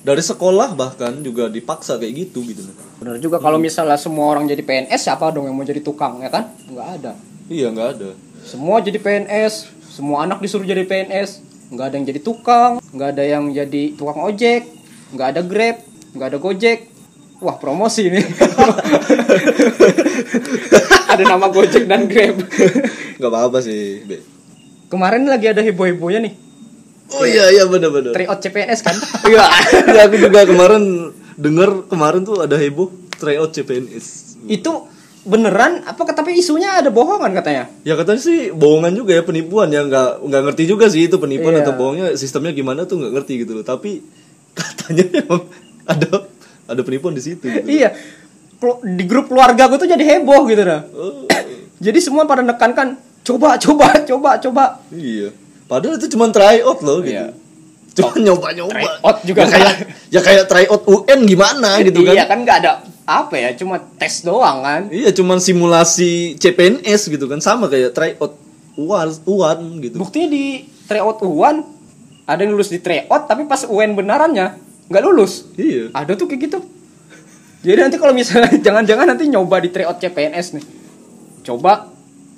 dari 0.00 0.18
sekolah 0.18 0.72
bahkan 0.72 1.20
juga 1.20 1.46
dipaksa 1.46 1.94
kayak 1.96 2.26
gitu 2.26 2.42
gitu 2.44 2.64
loh 2.64 2.74
Benar 2.98 3.16
juga 3.18 3.38
kalau 3.38 3.56
misalnya 3.56 3.94
semua 3.94 4.26
orang 4.28 4.44
jadi 4.44 4.58
PNS 4.60 5.00
siapa 5.00 5.28
dong 5.28 5.46
yang 5.46 5.54
mau 5.54 5.62
jadi 5.62 5.78
tukang 5.78 6.18
ya 6.18 6.26
kan? 6.28 6.50
Nggak 6.66 6.88
ada. 6.96 7.12
iya 7.46 7.68
nggak 7.68 7.88
ada 7.92 8.10
Semua 8.40 8.80
jadi 8.80 8.96
PNS, 8.96 9.54
semua 9.92 10.24
anak 10.24 10.40
disuruh 10.40 10.64
jadi 10.64 10.82
PNS, 10.82 11.42
nggak 11.68 11.84
ada 11.84 11.94
yang 11.94 12.06
jadi 12.06 12.20
tukang, 12.20 12.72
nggak 12.88 13.08
ada 13.12 13.24
yang 13.26 13.44
jadi 13.52 13.82
tukang 13.92 14.16
ojek, 14.16 14.64
nggak 15.10 15.28
ada 15.30 15.42
Grab, 15.42 15.76
nggak 16.12 16.28
ada 16.28 16.38
Gojek. 16.38 16.80
Wah 17.38 17.54
promosi 17.54 18.10
nih. 18.10 18.26
ada 21.08 21.22
nama 21.24 21.46
Gojek 21.48 21.84
dan 21.84 22.06
Grab. 22.06 22.36
nggak 23.16 23.30
apa-apa 23.30 23.58
sih 23.60 24.02
Be. 24.04 24.18
Kemarin 24.88 25.24
lagi 25.24 25.46
ada 25.46 25.60
heboh-hebohnya 25.60 26.20
nih. 26.22 26.34
oh 27.08 27.24
iya 27.24 27.48
iya 27.48 27.64
benar-benar 27.64 28.12
Tryout 28.12 28.36
CPNS 28.38 28.80
kan? 28.82 28.92
Iya. 29.28 29.44
ya 29.88 30.00
aku 30.04 30.16
juga 30.18 30.44
kemarin 30.44 31.08
dengar 31.34 31.88
kemarin 31.88 32.20
tuh 32.22 32.40
ada 32.40 32.52
heboh 32.54 32.92
tryout 33.14 33.48
CPNS 33.50 34.36
Itu 34.44 34.84
beneran 35.22 35.84
apa 35.84 36.04
tapi 36.06 36.36
isunya 36.36 36.74
ada 36.74 36.88
bohongan 36.88 37.32
katanya. 37.34 37.68
ya 37.82 37.94
katanya 37.94 38.18
sih 38.18 38.48
bohongan 38.48 38.92
juga 38.92 39.12
ya 39.12 39.22
penipuan 39.22 39.68
ya 39.68 39.84
nggak 39.84 40.24
nggak 40.24 40.42
ngerti 40.46 40.62
juga 40.64 40.88
sih 40.88 41.04
itu 41.04 41.16
penipuan 41.16 41.52
Iya. 41.52 41.64
atau 41.64 41.74
bohongnya 41.74 42.06
sistemnya 42.14 42.52
gimana 42.52 42.84
tuh 42.84 42.96
nggak 42.96 43.12
ngerti 43.14 43.32
gitu 43.44 43.52
loh 43.54 43.64
tapi 43.64 44.00
katanya 44.60 45.04
emang 45.16 45.42
ada 45.84 46.08
ada 46.66 46.80
penipuan 46.82 47.12
di 47.12 47.22
situ 47.22 47.44
gitu. 47.44 47.64
Iya. 47.64 47.94
Di 48.84 49.04
grup 49.04 49.30
keluarga 49.30 49.66
gue 49.66 49.78
tuh 49.78 49.86
jadi 49.86 50.02
heboh 50.02 50.42
gitu 50.44 50.62
dah. 50.62 50.82
Oh, 50.90 51.24
Jadi 51.78 51.98
semua 52.02 52.26
pada 52.26 52.42
nekankan 52.42 52.98
coba 53.22 53.54
coba 53.56 53.86
coba 54.02 54.30
coba. 54.40 54.64
iya 54.90 55.28
padahal 55.68 55.94
itu 55.94 56.08
cuma 56.08 56.32
tryout 56.32 56.80
loh 56.80 57.04
gitu 57.04 57.12
Iya. 57.12 57.36
cuma 57.92 58.14
nyoba-nyoba 58.16 58.72
Tryout 58.72 59.16
juga 59.22 59.38
ya 59.38 59.48
kayak 59.52 59.74
ya 60.08 60.20
kayak 60.24 60.44
tryout 60.48 60.82
UN 60.86 61.20
gimana 61.22 61.76
gitu 61.82 62.00
kan 62.02 62.14
Iya 62.14 62.24
kan 62.24 62.38
nggak 62.40 62.56
ada 62.64 62.72
apa 63.04 63.34
ya 63.36 63.50
cuma 63.52 63.80
tes 63.96 64.20
doang 64.20 64.60
kan. 64.60 64.82
Iya, 64.88 65.12
cuman 65.12 65.40
simulasi 65.40 66.36
CPNS 66.36 67.08
gitu 67.08 67.24
kan 67.24 67.40
sama 67.40 67.64
kayak 67.66 67.92
tryout 67.92 68.36
UAN, 68.76 69.08
UAN 69.24 69.58
gitu. 69.80 69.96
Buktinya 69.96 70.28
di 70.28 70.44
tryout 70.84 71.18
UAN 71.20 71.64
ada 72.28 72.38
yang 72.38 72.52
lulus 72.52 72.68
di 72.68 72.78
tryout 72.78 73.24
tapi 73.24 73.42
pas 73.44 73.64
UN 73.64 73.96
benarannya 73.96 74.60
nggak 74.86 75.02
lulus. 75.02 75.48
Iya. 75.54 75.88
Ada 75.90 76.12
tuh 76.14 76.28
kayak 76.28 76.40
gitu. 76.44 76.58
Jadi 77.58 77.80
nanti 77.80 77.96
kalau 77.96 78.12
misalnya 78.12 78.52
jangan-jangan 78.66 79.06
nanti 79.08 79.24
nyoba 79.26 79.58
di 79.58 79.68
tryout 79.68 79.96
CPNS 79.96 80.48
nih. 80.54 80.66
coba 81.40 81.88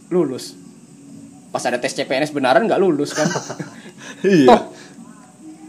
lulus 0.07 0.55
pas 1.51 1.59
ada 1.61 1.77
tes 1.77 1.91
CPNS 1.91 2.31
benaran 2.31 2.63
nggak 2.63 2.79
lulus 2.79 3.11
kan 3.11 3.27
Iya. 4.23 4.47
toh 4.47 4.61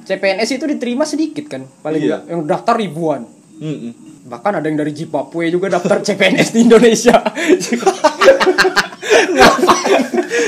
CPNS 0.03 0.49
itu 0.51 0.65
diterima 0.67 1.03
sedikit 1.03 1.49
kan 1.49 1.65
paling 1.81 2.01
Iya. 2.01 2.17
yang 2.29 2.45
daftar 2.45 2.77
ribuan 2.77 3.25
Mm-mm. 3.57 4.25
bahkan 4.25 4.53
ada 4.53 4.65
yang 4.65 4.77
dari 4.77 4.93
Zimbabwe 4.93 5.49
juga 5.49 5.69
daftar 5.69 6.01
CPNS 6.05 6.53
di 6.53 6.59
Indonesia 6.61 7.17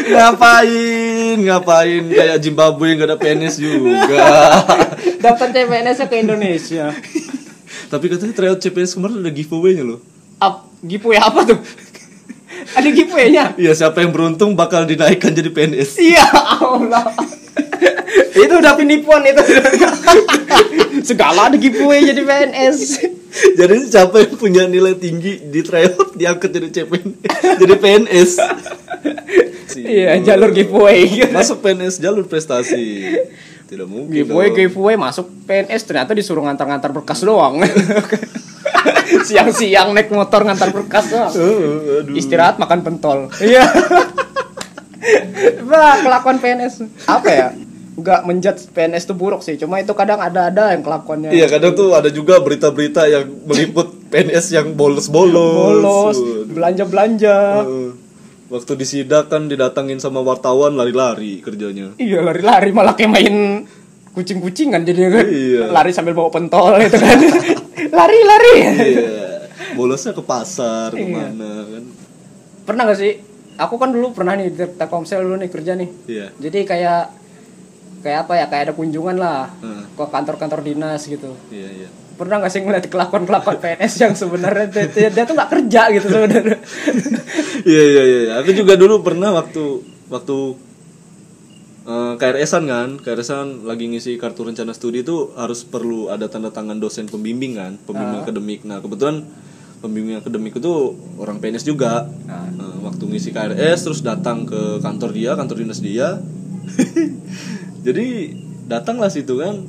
ngapain? 0.05 1.37
Ngapain? 1.39 2.01
Kayak 2.09 2.37
Zimbabwe 2.41 2.87
nggak 2.95 3.07
ada 3.09 3.17
PNS 3.17 3.55
juga. 3.57 4.25
Daftar 5.23 5.49
CPNS 5.49 5.99
ke 6.05 6.15
Indonesia. 6.19 6.91
Tapi 7.87 8.05
katanya 8.09 8.33
tryout 8.33 8.59
CPNS 8.59 8.97
kemarin 8.97 9.21
ada 9.21 9.31
giveaway-nya 9.31 9.83
loh. 9.85 9.99
Ap, 10.37 10.67
giveaway 10.81 11.21
apa 11.21 11.45
tuh? 11.45 11.59
Ada 12.73 12.89
giveaway-nya? 12.89 13.53
Iya 13.55 13.71
siapa 13.75 14.01
yang 14.01 14.11
beruntung 14.11 14.55
bakal 14.55 14.83
dinaikkan 14.83 15.31
jadi 15.31 15.51
PNS 15.51 15.99
Iya 15.99 16.25
Allah. 16.57 17.11
itu 18.33 18.53
udah 18.55 18.73
penipuan 18.73 19.21
itu. 19.23 19.43
Segala 21.03 21.51
ada 21.51 21.57
giveaway 21.59 22.01
jadi 22.01 22.21
PNS. 22.23 22.77
jadi 23.57 23.75
siapa 23.83 24.21
yang 24.21 24.33
punya 24.37 24.63
nilai 24.65 24.93
tinggi 24.93 25.41
di 25.49 25.65
tryout 25.65 26.13
diangkat 26.13 26.49
jadi 26.49 26.67
CPNS 26.69 27.57
jadi 27.57 27.73
PNS 27.77 28.31
Iya, 29.75 30.19
jalur 30.21 30.51
giveaway. 30.51 31.31
masuk 31.31 31.63
PNS 31.63 31.99
jalur 32.03 32.25
prestasi 32.27 33.15
tidak 33.73 33.89
mungkin 33.89 34.13
Giveaway 34.13 34.53
dong. 34.53 34.57
giveaway 34.61 34.95
masuk 35.01 35.25
PNS 35.49 35.81
ternyata 35.89 36.13
disuruh 36.13 36.45
ngantar-ngantar 36.45 36.93
berkas 36.93 37.25
doang. 37.25 37.57
Siang-siang 39.27 39.97
naik 39.97 40.13
motor 40.13 40.45
ngantar 40.45 40.69
berkas 40.69 41.09
doang. 41.09 41.33
Oh, 41.33 42.01
aduh. 42.05 42.13
Istirahat 42.13 42.61
makan 42.61 42.85
pentol. 42.85 43.19
Iya. 43.41 43.65
Bah, 45.67 45.99
kelakuan 45.99 46.39
PNS. 46.39 46.85
Apa 47.09 47.27
ya? 47.27 47.47
Enggak 47.93 48.23
menjudge 48.23 48.61
PNS 48.71 49.03
itu 49.05 49.13
buruk 49.13 49.41
sih, 49.45 49.53
cuma 49.53 49.77
itu 49.77 49.93
kadang 49.93 50.17
ada-ada 50.17 50.73
yang 50.73 50.81
kelakuannya 50.81 51.29
Iya 51.29 51.45
kadang 51.45 51.77
tuh 51.77 51.93
ada 51.93 52.09
juga 52.09 52.41
berita-berita 52.41 53.05
yang 53.05 53.29
meliput 53.45 53.93
PNS 54.09 54.49
yang 54.49 54.67
bolos-bolos. 54.73 55.77
bolos, 55.77 56.17
belanja-belanja. 56.49 57.37
Heeh. 57.61 58.02
Waktu 58.53 58.71
disidak 58.77 59.27
kan 59.27 59.49
didatangin 59.49 59.97
sama 59.97 60.21
wartawan 60.21 60.77
lari-lari 60.77 61.41
kerjanya. 61.41 61.97
Iya 61.97 62.21
lari-lari 62.21 62.69
malah 62.69 62.93
kayak 62.93 63.09
main 63.09 63.65
kucing-kucingan 64.13 64.85
jadi 64.85 65.09
kan 65.09 65.25
Iya. 65.25 65.61
lari 65.67 65.89
sambil 65.89 66.13
bawa 66.13 66.29
pentol 66.29 66.77
itu 66.77 66.93
kan 66.93 67.17
lari-lari 67.97 68.53
Iya. 68.61 69.09
Bolosnya 69.73 70.13
ke 70.13 70.21
pasar 70.21 70.93
Iya. 70.93 71.01
ke 71.01 71.09
mana 71.09 71.51
kan? 71.65 71.83
pernah 72.63 72.85
gak 72.85 72.95
sih 72.95 73.13
aku 73.55 73.75
kan 73.75 73.89
dulu 73.89 74.13
pernah 74.13 74.33
nih 74.33 74.47
di 74.47 74.63
Telkomsel 74.71 75.19
dulu 75.19 75.35
nih 75.35 75.49
kerja 75.49 75.73
nih 75.73 75.89
Iya. 76.05 76.27
jadi 76.37 76.59
kayak 76.63 77.01
kayak 77.99 78.19
apa 78.23 78.33
ya 78.35 78.45
kayak 78.45 78.63
ada 78.63 78.73
kunjungan 78.73 79.17
lah 79.17 79.49
Heeh. 79.57 79.83
ke 79.97 80.03
kantor-kantor 80.05 80.61
dinas 80.61 81.01
gitu 81.03 81.33
Iya 81.49 81.69
iya. 81.73 81.89
Pernah 82.23 82.39
gak 82.39 82.51
sih 82.55 82.63
ngeliat 82.63 82.87
kelakuan-kelakuan 82.87 83.59
PNS 83.59 83.93
yang 83.99 84.13
sebenarnya 84.15 84.71
dia, 84.71 84.85
dia, 84.87 85.09
dia 85.11 85.23
tuh 85.27 85.35
nggak 85.35 85.51
kerja 85.51 85.81
gitu 85.91 86.07
sebenarnya 86.07 86.57
Iya 87.63 87.83
iya 87.83 88.03
iya. 88.03 88.31
Aku 88.43 88.51
juga 88.51 88.75
dulu 88.75 89.05
pernah 89.05 89.31
waktu 89.31 89.83
waktu 90.11 90.37
eh, 91.87 92.13
KRS-an 92.19 92.63
kan, 92.67 92.89
KRS-an 92.99 93.63
lagi 93.63 93.87
ngisi 93.87 94.19
kartu 94.19 94.43
rencana 94.43 94.75
studi 94.75 95.03
itu 95.03 95.31
harus 95.39 95.63
perlu 95.63 96.11
ada 96.11 96.27
tanda 96.27 96.51
tangan 96.51 96.79
dosen 96.79 97.07
pembimbing 97.07 97.55
kan, 97.55 97.79
pembimbing 97.87 98.19
akademik. 98.27 98.61
Nah 98.67 98.83
kebetulan 98.83 99.23
pembimbing 99.79 100.19
akademik 100.19 100.59
itu 100.59 100.95
orang 101.19 101.39
PNS 101.39 101.63
juga. 101.63 102.07
Ah. 102.27 102.51
Eh, 102.51 102.77
waktu 102.83 103.03
ngisi 103.07 103.31
KRS 103.31 103.79
terus 103.87 103.99
datang 104.03 104.43
ke 104.43 104.83
kantor 104.83 105.15
dia, 105.15 105.39
kantor 105.39 105.63
dinas 105.63 105.79
dia. 105.79 106.19
Jadi 107.87 108.07
datanglah 108.67 109.11
situ 109.11 109.39
kan, 109.39 109.59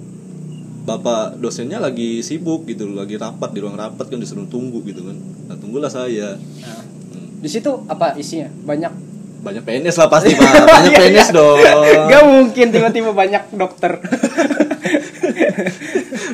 bapak 0.85 1.37
dosennya 1.37 1.81
lagi 1.81 2.21
sibuk 2.21 2.65
gitu, 2.65 2.93
lagi 2.93 3.17
rapat 3.17 3.51
di 3.51 3.59
ruang 3.59 3.75
rapat 3.75 4.05
kan 4.05 4.17
disuruh 4.17 4.45
tunggu 4.45 4.85
gitu 4.85 5.01
kan. 5.03 5.17
Nah 5.49 5.57
tunggulah 5.57 5.89
saya. 5.89 6.37
Nah, 6.37 7.25
di 7.41 7.49
situ 7.49 7.69
apa 7.89 8.13
isinya? 8.15 8.49
Banyak? 8.53 8.93
Banyak 9.41 9.63
PNS 9.65 9.97
lah 9.97 10.09
pasti 10.09 10.33
pak. 10.37 10.49
Banyak 10.65 10.93
Iya, 10.93 10.99
PNS 11.01 11.29
iya. 11.29 11.35
dong. 11.35 11.57
Gak 12.09 12.23
mungkin 12.25 12.67
tiba-tiba 12.71 13.11
banyak 13.13 13.43
dokter. 13.53 13.93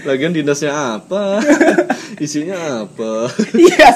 Lagian 0.07 0.31
dinasnya 0.31 0.99
apa? 0.99 1.39
Isinya 2.25 2.87
apa? 2.87 3.31
Iya, 3.55 3.89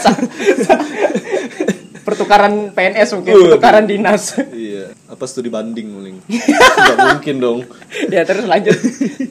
pertukaran 2.05 2.73
PNS 2.73 3.09
mungkin, 3.17 3.33
pertukaran 3.49 3.85
dinas. 3.89 4.37
iya 4.53 4.74
apa 5.15 5.31
studi 5.31 5.47
banding 5.47 5.95
paling 5.95 6.17
nggak 6.83 6.99
mungkin 7.15 7.37
dong 7.39 7.59
ya 8.11 8.27
terus 8.27 8.51
lanjut. 8.51 8.75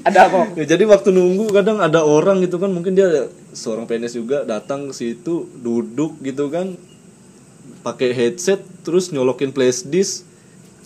Ada 0.08 0.32
apa? 0.32 0.40
ya, 0.60 0.64
jadi 0.64 0.88
waktu 0.88 1.12
nunggu 1.12 1.52
kadang 1.52 1.84
ada 1.84 2.08
orang 2.08 2.40
gitu 2.40 2.56
kan 2.56 2.72
mungkin 2.72 2.96
dia 2.96 3.28
seorang 3.52 3.84
PNS 3.84 4.16
juga 4.16 4.48
datang 4.48 4.90
ke 4.90 4.94
situ 4.96 5.52
duduk 5.60 6.24
gitu 6.24 6.48
kan 6.48 6.80
pakai 7.84 8.16
headset 8.16 8.64
terus 8.88 9.12
nyolokin 9.12 9.52
flash 9.52 9.84
disk 9.84 10.24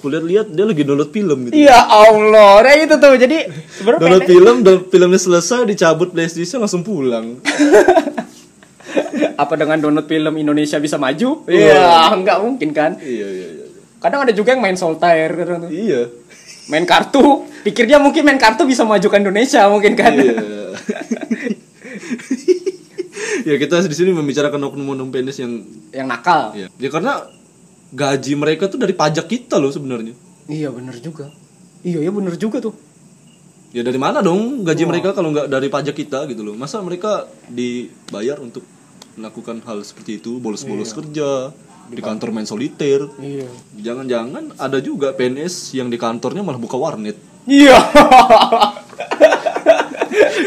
kulihat 0.02 0.26
lihat 0.26 0.48
dia 0.50 0.66
lagi 0.66 0.82
download 0.82 1.14
film 1.14 1.50
gitu 1.50 1.54
Ya 1.58 1.78
Allah, 1.86 2.62
nah 2.62 2.74
itu 2.74 2.96
tuh. 2.98 3.14
Jadi 3.18 3.38
sebenarnya 3.78 4.02
download 4.02 4.26
PNS 4.26 4.34
film 4.34 4.56
dan 4.66 4.78
filmnya 4.90 5.22
selesai 5.22 5.62
dicabut 5.70 6.10
disknya 6.18 6.66
langsung 6.66 6.82
pulang 6.82 7.38
apa 9.38 9.54
dengan 9.54 9.78
download 9.78 10.10
film 10.10 10.34
Indonesia 10.42 10.82
bisa 10.82 10.98
maju? 10.98 11.46
Iya. 11.46 11.78
Iya, 11.78 12.18
nggak 12.18 12.38
mungkin 12.42 12.70
kan. 12.74 12.98
iya 12.98 13.30
iya 13.30 13.48
iya 13.54 13.57
Kadang 13.98 14.30
ada 14.30 14.34
juga 14.34 14.54
yang 14.54 14.62
main 14.62 14.78
solitaire 14.78 15.34
kadang 15.34 15.66
tuh. 15.66 15.72
iya 15.74 16.06
Main 16.68 16.84
kartu, 16.84 17.48
pikir 17.64 17.88
dia 17.88 17.96
mungkin 17.96 18.28
main 18.28 18.36
kartu 18.36 18.68
bisa 18.68 18.84
majukan 18.84 19.24
Indonesia 19.24 19.64
mungkin 19.72 19.96
kan. 19.96 20.12
Iya. 20.12 20.36
ya 23.48 23.56
kita 23.56 23.88
di 23.88 23.96
sini 23.96 24.12
membicarakan 24.12 24.60
oknum-oknum 24.68 25.08
PNS 25.08 25.38
yang 25.48 25.54
yang 25.96 26.08
nakal. 26.12 26.52
ya. 26.52 26.68
ya 26.68 26.90
karena 26.92 27.24
gaji 27.96 28.36
mereka 28.36 28.68
tuh 28.68 28.84
dari 28.84 28.92
pajak 28.92 29.32
kita 29.32 29.56
loh 29.64 29.72
sebenarnya. 29.72 30.12
Iya, 30.52 30.76
bener 30.76 31.00
juga. 31.00 31.32
Iya, 31.88 32.04
ya 32.04 32.12
bener 32.12 32.36
juga 32.36 32.60
tuh. 32.60 32.76
Ya 33.72 33.84
dari 33.84 34.00
mana 34.00 34.20
dong 34.20 34.68
gaji 34.68 34.84
mereka 34.84 35.16
kalau 35.16 35.32
nggak 35.32 35.48
dari 35.48 35.72
pajak 35.72 35.96
kita 35.96 36.28
gitu 36.28 36.44
loh. 36.44 36.56
Masa 36.60 36.84
mereka 36.84 37.32
dibayar 37.48 38.44
untuk 38.44 38.68
melakukan 39.16 39.64
hal 39.64 39.80
seperti 39.88 40.20
itu, 40.20 40.44
bolos-bolos 40.44 40.92
kerja 40.92 41.56
di 41.88 42.02
kantor 42.04 42.36
main 42.36 42.48
soliter. 42.48 43.08
Iya. 43.20 43.48
Jangan-jangan 43.80 44.60
ada 44.60 44.80
juga 44.84 45.16
PNS 45.16 45.72
yang 45.76 45.88
di 45.88 45.96
kantornya 45.96 46.44
malah 46.44 46.60
buka 46.60 46.76
warnet. 46.76 47.16
Iya. 47.48 47.80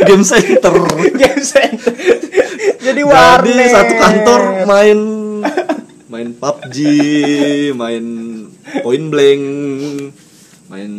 Game 0.09 0.25
center. 0.25 0.73
Game 1.16 1.44
center. 1.44 1.92
Jadi 2.80 2.80
Jadi 2.80 3.02
warnet. 3.04 3.73
satu 3.73 3.94
kantor 3.97 4.40
main 4.68 4.99
main 6.11 6.28
PUBG, 6.37 6.76
main 7.73 8.04
Point 8.82 9.06
Blank, 9.09 9.44
main 10.68 10.92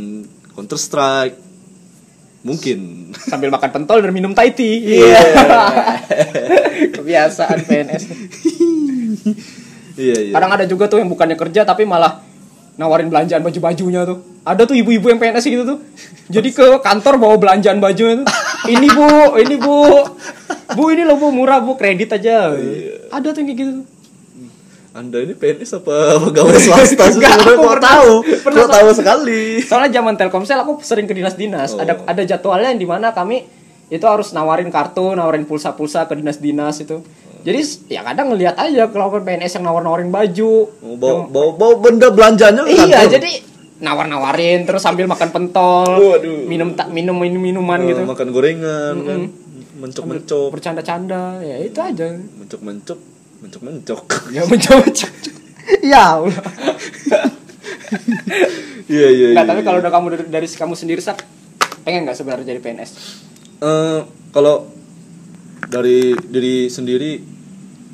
Counter 0.55 0.79
Strike. 0.79 1.37
Mungkin. 2.41 3.13
sambil 3.13 3.53
makan 3.53 3.69
pentol 3.69 4.01
dan 4.01 4.09
minum 4.09 4.33
Thai 4.33 4.49
tea. 4.57 4.97
Iya. 4.97 5.21
Kebiasaan 6.97 7.61
PNS. 7.69 8.03
Iya, 9.95 10.15
iya. 10.29 10.33
Kadang 10.33 10.51
ada 10.55 10.65
juga 10.67 10.87
tuh 10.87 10.99
yang 11.01 11.09
bukannya 11.11 11.35
kerja 11.35 11.63
tapi 11.63 11.83
malah 11.83 12.23
nawarin 12.79 13.11
belanjaan 13.11 13.43
baju-bajunya 13.43 14.07
tuh. 14.07 14.23
Ada 14.41 14.65
tuh 14.65 14.73
ibu-ibu 14.73 15.05
yang 15.11 15.19
PNS 15.21 15.45
gitu 15.45 15.63
tuh. 15.65 15.77
Jadi 16.31 16.49
ke 16.49 16.65
kantor 16.81 17.21
bawa 17.21 17.35
belanjaan 17.37 17.77
bajunya 17.77 18.23
tuh. 18.23 18.27
Ini 18.67 18.87
bu, 18.93 19.07
ini 19.37 19.55
bu, 19.57 19.77
bu 20.73 20.83
ini 20.93 21.03
loh 21.05 21.17
bu 21.17 21.29
murah 21.29 21.61
bu 21.61 21.77
kredit 21.77 22.15
aja. 22.15 22.55
Ada 23.11 23.35
tuh 23.35 23.39
yang 23.43 23.47
kayak 23.53 23.59
gitu. 23.59 23.73
Anda 24.91 25.23
ini 25.23 25.31
PNS 25.39 25.79
apa 25.79 26.19
pegawai 26.19 26.59
swasta? 26.59 27.07
Enggak, 27.15 27.39
aku 27.39 27.63
pernah- 27.63 27.79
tahu? 27.79 28.11
pernah 28.43 28.67
tahu 28.67 28.89
sekali? 28.91 29.63
Soalnya 29.63 30.03
zaman 30.03 30.19
Telkomsel 30.19 30.59
aku 30.59 30.83
sering 30.83 31.07
ke 31.07 31.15
dinas-dinas. 31.15 31.79
Oh. 31.79 31.79
Ada 31.79 32.03
ada 32.03 32.21
jadwalnya 32.27 32.75
yang 32.75 32.81
di 32.83 32.87
mana 32.89 33.15
kami 33.15 33.47
itu 33.87 34.03
harus 34.03 34.35
nawarin 34.35 34.67
kartu, 34.67 35.15
nawarin 35.15 35.47
pulsa-pulsa 35.47 36.11
ke 36.11 36.19
dinas-dinas 36.19 36.83
itu. 36.83 36.99
Jadi 37.41 37.59
ya 37.89 38.01
kadang 38.01 38.29
ngelihat 38.29 38.55
aja 38.55 38.85
kalau 38.87 39.09
PNS 39.15 39.57
yang 39.57 39.65
nawar-nawarin 39.65 40.09
baju. 40.09 40.69
Mau 40.77 40.95
bawa, 40.95 41.25
bawa, 41.25 41.49
bawa 41.57 41.73
benda 41.77 42.07
belanjanya 42.09 42.63
Iya, 42.63 43.01
kantor. 43.01 43.11
jadi 43.11 43.31
nawar-nawarin 43.81 44.59
terus 44.63 44.81
sambil 44.81 45.05
makan 45.05 45.29
pentol, 45.29 45.89
Waduh. 45.97 46.45
minum 46.45 46.77
tak 46.77 46.93
minum 46.93 47.17
minum 47.17 47.41
minuman 47.41 47.81
Eh, 47.81 47.87
gitu. 47.89 48.01
makan 48.05 48.27
gorengan 48.29 48.95
kan. 49.01 49.19
Mencok-mencok, 49.81 50.49
Bercanda-canda, 50.53 51.41
ya 51.41 51.57
itu 51.57 51.81
aja. 51.81 52.13
mencok-mencok, 52.13 52.99
mencok-mencok. 53.41 54.01
Ya 54.37 54.41
mencoba. 54.45 54.85
ya 55.81 56.01
Allah. 56.15 56.37
Iya, 58.87 59.07
iya, 59.07 59.27
iya. 59.31 59.43
tapi 59.43 59.63
kalau 59.63 59.79
udah 59.79 59.87
kamu 59.87 60.07
dari, 60.11 60.23
dari 60.27 60.47
kamu 60.47 60.75
sendiri 60.75 60.99
sak 60.99 61.23
pengen 61.81 62.03
nggak 62.03 62.15
sebenarnya 62.15 62.43
jadi 62.45 62.59
PNS? 62.59 62.91
Eh, 63.57 63.99
kalau 64.31 64.67
dari 65.71 66.11
diri 66.27 66.67
sendiri 66.67 67.23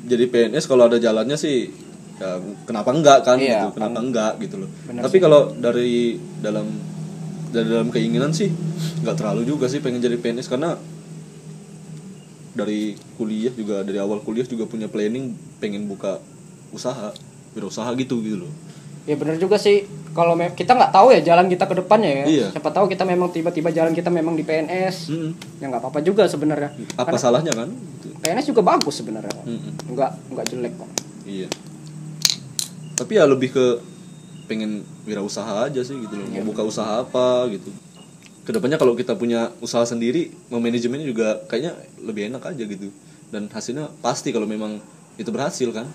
jadi 0.04 0.24
PNS 0.26 0.66
kalau 0.66 0.90
ada 0.90 0.98
jalannya 0.98 1.38
sih 1.38 1.70
ya 2.18 2.42
kenapa 2.66 2.90
enggak 2.90 3.22
kan 3.22 3.38
Iya, 3.38 3.70
gitu 3.70 3.78
kenapa 3.78 3.98
enggak 4.02 4.32
gitu 4.42 4.56
loh. 4.66 4.70
Tapi 4.90 5.16
kalau 5.22 5.54
dari 5.54 6.18
dalam 6.42 6.66
dari 7.54 7.66
dalam 7.70 7.88
keinginan 7.94 8.34
sih 8.34 8.50
nggak 9.06 9.14
terlalu 9.14 9.46
juga 9.46 9.70
sih 9.70 9.78
pengen 9.78 10.02
jadi 10.02 10.18
PNS 10.18 10.50
karena 10.50 10.74
dari 12.58 12.98
kuliah 13.14 13.54
juga 13.54 13.86
dari 13.86 14.02
awal 14.02 14.18
kuliah 14.26 14.42
juga 14.42 14.66
punya 14.66 14.90
planning 14.90 15.30
pengen 15.62 15.86
buka 15.86 16.18
usaha 16.74 17.14
wirausaha 17.54 17.86
gitu 17.94 18.18
gitu 18.26 18.42
loh 18.42 18.52
ya 19.08 19.16
bener 19.16 19.40
juga 19.40 19.56
sih. 19.56 19.88
Kalau 20.12 20.36
kita 20.36 20.76
nggak 20.76 20.92
tahu 20.92 21.14
ya 21.16 21.20
jalan 21.24 21.48
kita 21.48 21.64
ke 21.64 21.74
depannya 21.80 22.10
ya. 22.10 22.24
Iya. 22.28 22.46
siapa 22.52 22.68
tahu 22.68 22.90
kita 22.90 23.08
memang 23.08 23.32
tiba-tiba 23.32 23.72
jalan 23.72 23.96
kita 23.96 24.12
memang 24.12 24.36
di 24.36 24.44
PNS 24.44 25.08
Mm-mm. 25.08 25.30
ya 25.62 25.72
nggak 25.72 25.80
apa-apa 25.80 26.04
juga 26.04 26.28
sebenarnya. 26.28 26.74
Apa 26.98 27.14
Karena 27.14 27.20
salahnya 27.22 27.52
kan. 27.56 27.72
PNS 28.20 28.46
juga 28.52 28.60
bagus 28.60 29.00
sebenarnya. 29.00 29.32
Mm-mm. 29.48 29.96
nggak 29.96 30.10
nggak 30.36 30.44
jelek 30.52 30.74
kok. 30.76 30.90
Iya. 31.24 31.48
Tapi 32.98 33.12
ya 33.16 33.24
lebih 33.24 33.54
ke 33.54 33.66
pengen 34.50 34.82
wirausaha 35.08 35.70
aja 35.70 35.80
sih 35.80 35.96
gitu 35.96 36.14
loh. 36.18 36.26
Iya. 36.28 36.42
mau 36.44 36.52
buka 36.52 36.66
usaha 36.66 37.00
apa 37.00 37.48
gitu. 37.48 37.70
Ke 38.44 38.50
depannya 38.52 38.76
kalau 38.80 38.96
kita 38.98 39.16
punya 39.16 39.54
usaha 39.64 39.84
sendiri 39.86 40.34
mau 40.52 40.58
manajemennya 40.58 41.06
juga 41.08 41.40
kayaknya 41.48 41.78
lebih 42.02 42.28
enak 42.28 42.42
aja 42.42 42.64
gitu. 42.66 42.92
Dan 43.28 43.48
hasilnya 43.48 43.92
pasti 44.04 44.34
kalau 44.34 44.48
memang 44.48 44.80
itu 45.20 45.30
berhasil 45.30 45.68
kan 45.70 45.86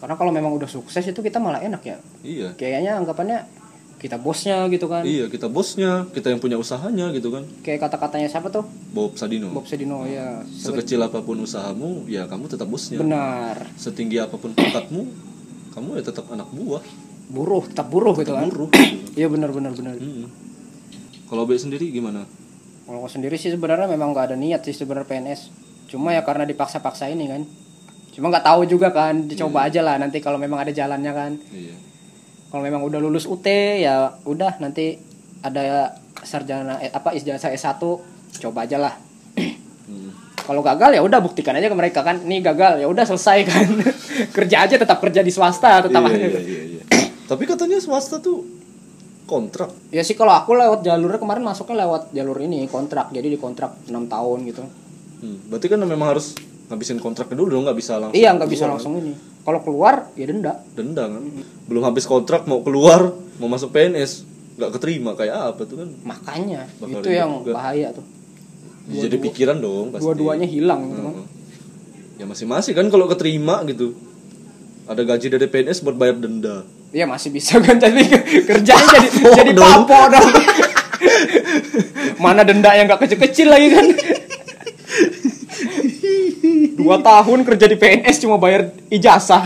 karena 0.00 0.16
kalau 0.16 0.32
memang 0.32 0.56
udah 0.56 0.64
sukses 0.64 1.04
itu 1.04 1.20
kita 1.20 1.36
malah 1.36 1.60
enak 1.60 1.82
ya. 1.84 1.96
Iya. 2.24 2.48
Kayaknya 2.56 2.96
anggapannya 2.96 3.44
kita 4.00 4.16
bosnya 4.16 4.64
gitu 4.72 4.88
kan. 4.88 5.04
Iya 5.04 5.28
kita 5.28 5.52
bosnya 5.52 6.08
kita 6.16 6.32
yang 6.32 6.40
punya 6.40 6.56
usahanya 6.56 7.12
gitu 7.12 7.28
kan. 7.28 7.44
Kayak 7.60 7.84
kata-katanya 7.84 8.32
siapa 8.32 8.48
tuh? 8.48 8.64
Bob 8.96 9.20
Sadino. 9.20 9.52
Bob 9.52 9.68
Sedino 9.68 10.08
ya 10.08 10.40
sekecil 10.48 11.04
apa 11.04 11.20
pun 11.20 11.44
usahamu 11.44 12.08
ya 12.08 12.24
kamu 12.24 12.48
tetap 12.48 12.64
bosnya. 12.72 12.96
Benar. 12.96 13.68
Setinggi 13.76 14.16
apa 14.16 14.40
pun 14.40 14.56
pangkatmu 14.56 15.04
kamu 15.76 16.00
ya 16.00 16.02
tetap 16.02 16.24
anak 16.32 16.48
buah. 16.48 16.80
Buruh 17.28 17.62
tetap 17.68 17.92
buruh 17.92 18.16
gitu 18.16 18.32
kan. 18.32 18.48
buruh. 18.48 18.72
Gitu. 18.72 19.20
iya 19.20 19.28
benar 19.28 19.52
benar 19.52 19.76
benar. 19.76 20.00
Mm-mm. 20.00 20.26
kalau 21.28 21.44
Be 21.44 21.60
sendiri 21.60 21.92
gimana? 21.92 22.24
Kalau 22.88 23.06
sendiri 23.06 23.36
sih 23.36 23.52
sebenarnya 23.52 23.86
memang 23.86 24.16
nggak 24.16 24.32
ada 24.32 24.36
niat 24.40 24.64
sih 24.64 24.72
sebenarnya 24.74 25.06
PNS 25.06 25.40
cuma 25.90 26.14
ya 26.14 26.22
karena 26.22 26.46
dipaksa-paksa 26.46 27.10
ini 27.10 27.26
kan 27.26 27.42
cuma 28.20 28.36
nggak 28.36 28.44
tahu 28.44 28.68
juga 28.68 28.92
kan 28.92 29.24
dicoba 29.24 29.64
aja 29.64 29.80
lah 29.80 29.96
nanti 29.96 30.20
kalau 30.20 30.36
memang 30.36 30.60
ada 30.60 30.68
jalannya 30.76 31.12
kan. 31.16 31.32
Iya. 31.56 31.72
Kalau 32.52 32.60
memang 32.60 32.84
udah 32.84 33.00
lulus 33.00 33.24
UT 33.24 33.48
ya 33.80 34.12
udah 34.28 34.60
nanti 34.60 35.00
ada 35.40 35.96
sarjana 36.20 36.76
eh, 36.84 36.92
apa 36.92 37.16
ijazah 37.16 37.48
S1 37.48 37.80
coba 38.44 38.68
aja 38.68 38.76
lah. 38.76 38.94
Mm. 39.90 40.12
kalau 40.46 40.62
gagal 40.62 40.94
ya 40.94 41.02
udah 41.02 41.18
buktikan 41.18 41.56
aja 41.56 41.66
ke 41.66 41.76
mereka 41.80 42.04
kan 42.04 42.20
nih 42.20 42.44
gagal. 42.44 42.84
Ya 42.84 42.92
udah 42.92 43.08
selesai 43.08 43.48
kan. 43.48 43.68
Kerja 44.36 44.68
aja 44.68 44.76
tetap 44.76 45.00
kerja 45.00 45.24
di 45.24 45.32
swasta 45.32 45.80
tetap 45.80 46.04
iya, 46.04 46.12
aja. 46.12 46.20
iya, 46.20 46.40
iya, 46.44 46.62
iya. 46.76 46.82
tapi 47.24 47.48
katanya 47.48 47.80
swasta 47.80 48.20
tuh 48.20 48.44
kontrak. 49.24 49.72
Ya 49.88 50.04
sih 50.04 50.12
kalau 50.12 50.36
aku 50.36 50.52
lewat 50.52 50.84
jalurnya 50.84 51.16
kemarin 51.16 51.40
masuknya 51.40 51.88
lewat 51.88 52.12
jalur 52.12 52.36
ini 52.44 52.68
kontrak. 52.68 53.08
Jadi 53.16 53.32
di 53.32 53.38
kontrak 53.40 53.80
6 53.88 53.96
tahun 53.96 54.38
gitu. 54.44 54.62
Hmm, 55.24 55.38
berarti 55.48 55.66
kan 55.72 55.80
memang 55.80 56.12
harus 56.12 56.36
ngabisin 56.70 57.02
kontraknya 57.02 57.34
dulu 57.34 57.50
dong 57.50 57.64
nggak 57.66 57.74
bisa 57.76 57.98
langsung 57.98 58.14
iya 58.14 58.30
nggak 58.30 58.46
bisa 58.46 58.64
langsung 58.64 58.94
ini. 58.96 59.12
Kalau 59.40 59.58
keluar 59.60 60.06
ya 60.14 60.24
denda. 60.24 60.62
Denda 60.70 61.08
kan. 61.08 61.22
Belum 61.66 61.82
habis 61.82 62.06
kontrak 62.06 62.46
mau 62.46 62.62
keluar 62.62 63.10
mau 63.36 63.48
masuk 63.48 63.74
PNS 63.74 64.22
nggak 64.54 64.70
keterima 64.78 65.16
kayak 65.16 65.56
apa 65.56 65.62
tuh 65.64 65.82
kan? 65.82 65.88
Makanya 66.04 66.68
Bakal 66.78 67.00
itu 67.00 67.08
yang 67.10 67.30
juga. 67.42 67.52
bahaya 67.56 67.88
tuh. 67.90 68.06
Jadi 68.86 69.16
pikiran 69.18 69.58
dong 69.58 69.90
pasti. 69.90 70.04
dua-duanya 70.04 70.46
hilang 70.46 70.80
gitu 70.88 71.00
kan. 71.02 71.14
Ya 72.16 72.24
masing-masing 72.24 72.74
kan 72.76 72.86
kalau 72.86 73.08
keterima 73.08 73.66
gitu. 73.66 73.96
Ada 74.86 75.02
gaji 75.02 75.26
dari 75.28 75.46
PNS 75.46 75.82
buat 75.82 75.96
bayar 75.96 76.18
denda. 76.18 76.62
Iya 76.90 77.06
masih 77.06 77.30
bisa 77.30 77.58
kan 77.58 77.78
tapi 77.78 78.02
kerjanya 78.44 78.98
jadi 79.10 79.42
jadi 79.42 79.52
dong. 79.54 79.86
papo 79.86 79.98
dong. 80.10 80.28
Mana 82.22 82.44
denda 82.44 82.76
yang 82.76 82.86
gak 82.86 83.00
kecil-kecil 83.00 83.48
lagi 83.48 83.68
kan? 83.72 83.86
Dua 86.80 86.96
tahun 86.98 87.44
kerja 87.44 87.66
di 87.68 87.76
PNS 87.76 88.16
cuma 88.20 88.40
bayar 88.40 88.72
ijazah. 88.88 89.44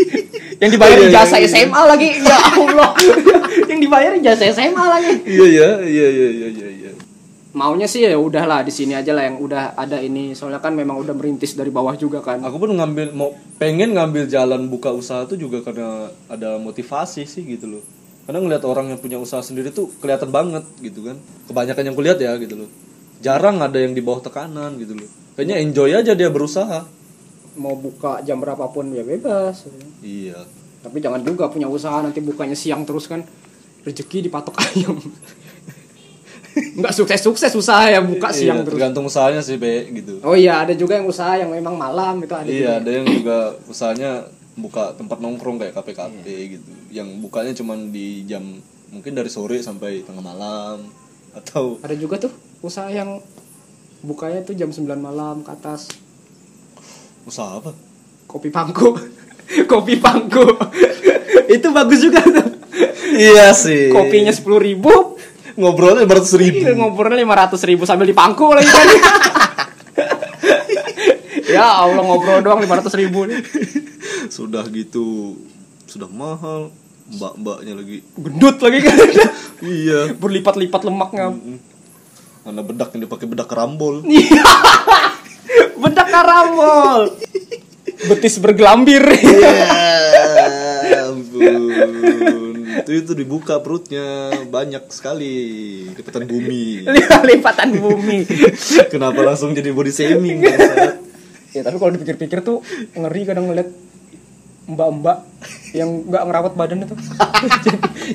yang 0.62 0.70
dibayar 0.72 0.96
Oh, 0.96 1.04
iya, 1.04 1.10
ijazah 1.12 1.38
iya, 1.40 1.48
iya. 1.48 1.56
SMA 1.64 1.82
lagi. 1.84 2.08
Ya 2.20 2.38
Allah. 2.38 2.90
yang 3.72 3.78
dibayar 3.80 4.12
ijazah 4.16 4.46
SMA 4.52 4.84
lagi. 4.84 5.12
iya 5.24 5.46
ya 5.48 5.68
iya 5.82 6.06
iya 6.08 6.28
iya 6.30 6.48
iya 6.48 6.68
iya 6.70 6.92
Maunya 7.56 7.88
sih 7.88 8.04
ya 8.04 8.20
udahlah 8.20 8.60
di 8.60 8.68
sini 8.68 8.92
aja 8.92 9.16
lah 9.16 9.24
yang 9.24 9.40
udah 9.40 9.72
ada 9.76 9.96
ini. 10.00 10.36
Soalnya 10.36 10.60
kan 10.60 10.76
memang 10.76 11.00
udah 11.00 11.16
merintis 11.16 11.56
dari 11.56 11.72
bawah 11.72 11.96
juga 11.96 12.20
kan. 12.20 12.44
aku 12.44 12.56
pun 12.60 12.70
ngambil 12.72 13.16
mau 13.16 13.32
pengen 13.56 13.96
ngambil 13.96 14.28
jalan 14.28 14.68
buka 14.68 14.92
usaha 14.92 15.24
tuh 15.24 15.40
juga 15.40 15.64
karena 15.64 16.12
ada 16.28 16.60
motivasi 16.60 17.24
sih 17.24 17.44
gitu 17.48 17.80
loh 17.80 17.84
karena 18.26 18.42
ngeliat 18.42 18.64
orang 18.66 18.90
yang 18.90 18.98
punya 18.98 19.16
usaha 19.22 19.38
sendiri 19.38 19.70
tuh 19.70 19.86
kelihatan 20.02 20.34
banget 20.34 20.66
gitu 20.82 21.06
kan 21.06 21.16
kebanyakan 21.46 21.84
yang 21.86 21.96
kulihat 21.96 22.18
ya 22.18 22.34
gitu 22.42 22.58
loh 22.58 22.68
jarang 23.22 23.62
ada 23.62 23.78
yang 23.78 23.94
di 23.94 24.02
bawah 24.02 24.18
tekanan 24.18 24.74
gitu 24.82 24.98
loh 24.98 25.06
kayaknya 25.36 25.56
enjoy 25.60 25.92
aja 25.92 26.12
dia 26.12 26.26
berusaha 26.26 26.88
Mau 27.54 27.72
buka 27.74 28.20
jam 28.20 28.36
berapapun 28.36 28.90
ya 28.90 29.00
bebas. 29.00 29.64
iya 30.00 30.36
Tapi 30.78 30.98
jangan 30.98 31.20
juga 31.20 31.46
punya 31.46 31.66
usaha 31.66 31.98
nanti 31.98 32.18
bukanya 32.18 32.52
siang 32.52 32.82
terus 32.82 33.06
kan 33.06 33.24
rezeki 33.82 34.24
dipatok 34.24 34.56
ayam. 34.58 34.96
Nggak 36.56 36.92
sukses-sukses 36.94 37.52
usaha 37.54 37.84
ya 37.86 38.00
buka 38.00 38.28
siang 38.30 38.56
Iya, 38.56 38.64
terus. 38.64 38.74
tergantung 38.74 39.04
usahanya 39.04 39.40
sih 39.40 39.56
be 39.56 39.92
gitu 39.94 40.20
Oh 40.20 40.32
iya, 40.32 40.58
ada 40.58 40.72
juga 40.72 40.96
yang 40.96 41.04
usaha 41.04 41.32
yang 41.34 41.48
memang 41.48 41.76
malam 41.76 42.16
itu 42.18 42.32
ada 42.32 42.44
iya 42.44 42.56
juga. 42.72 42.72
ada 42.78 42.90
yang 42.90 43.06
juga 43.06 43.36
usahanya 43.66 44.10
buka 44.54 44.92
tempat 44.92 45.18
nongkrong 45.18 45.56
kayak 45.58 45.74
kafe 45.74 45.92
kafe 45.92 46.16
Iya. 46.26 46.52
gitu 46.54 46.70
yang 46.90 47.08
bukanya 47.20 47.52
cuman 47.52 47.88
di 47.88 48.24
jam 48.24 48.40
mungkin 48.88 49.12
dari 49.12 49.28
sore 49.28 49.60
sampai 49.60 50.00
tengah 50.02 50.20
malam 50.22 50.80
atau 51.34 51.76
Ada 51.78 51.92
juga 51.92 52.16
tuh 52.18 52.32
usaha 52.60 52.88
yang 52.88 53.20
bukanya 54.06 54.46
tuh 54.46 54.54
jam 54.54 54.70
9 54.70 54.86
malam 55.02 55.42
ke 55.42 55.50
atas. 55.50 55.90
Usaha 57.26 57.58
apa? 57.58 57.74
Kopi 58.30 58.54
pangku. 58.54 58.94
kopi 59.70 59.98
pangku. 59.98 60.46
itu 61.54 61.66
bagus 61.74 62.06
juga 62.06 62.22
tuh. 62.22 62.46
iya 63.18 63.50
sih. 63.50 63.90
Kopinya 63.90 64.30
10.000 64.30 64.46
ribu, 64.62 65.18
ngobrolnya 65.58 66.06
beratus 66.06 66.38
ribu. 66.38 66.62
Ngobrolnya 66.62 67.26
500 67.26 67.58
ribu 67.66 67.82
sambil 67.82 68.06
dipangku 68.06 68.46
lagi. 68.54 68.70
Kan. 68.70 68.86
ya 71.56 71.82
Allah 71.82 72.02
ngobrol 72.02 72.42
doang 72.42 72.62
500 72.62 73.02
ribu 73.02 73.26
sudah 74.30 74.62
gitu 74.70 75.34
sudah 75.90 76.06
mahal. 76.06 76.70
Mbak 77.06 77.32
mbaknya 77.38 77.72
lagi. 77.78 78.02
Gendut 78.18 78.58
lagi 78.58 78.78
kan. 78.82 78.98
Iya. 79.62 80.00
Berlipat-lipat 80.18 80.82
lemaknya 80.82 81.38
mana 82.46 82.62
bedak 82.62 82.94
yang 82.94 83.10
dipakai 83.10 83.26
bedak 83.26 83.50
kerambol 83.50 84.06
Iya. 84.06 84.46
bedak 85.82 86.08
karamol 86.08 87.10
betis 88.06 88.38
bergelambir. 88.38 89.02
Ya 89.02 91.08
ampun. 91.10 92.54
Itu 92.84 92.90
itu 92.92 93.12
dibuka 93.16 93.58
perutnya. 93.64 94.30
Banyak 94.46 94.92
sekali 94.92 95.32
lipatan 95.96 96.28
bumi. 96.28 96.84
Lipatan 97.24 97.68
bumi. 97.80 98.18
Kenapa 98.92 99.24
langsung 99.24 99.56
jadi 99.56 99.72
body 99.72 99.92
shaming 99.92 100.44
ya 101.56 101.64
tapi 101.64 101.80
kalau 101.80 101.88
dipikir-pikir 101.96 102.44
tuh 102.44 102.60
ngeri 102.92 103.24
kadang 103.24 103.48
ngeliat 103.48 103.72
mbak-mbak 104.68 105.24
yang 105.72 106.04
nggak 106.04 106.22
ngerawat 106.28 106.52
badan 106.52 106.84
itu. 106.84 106.92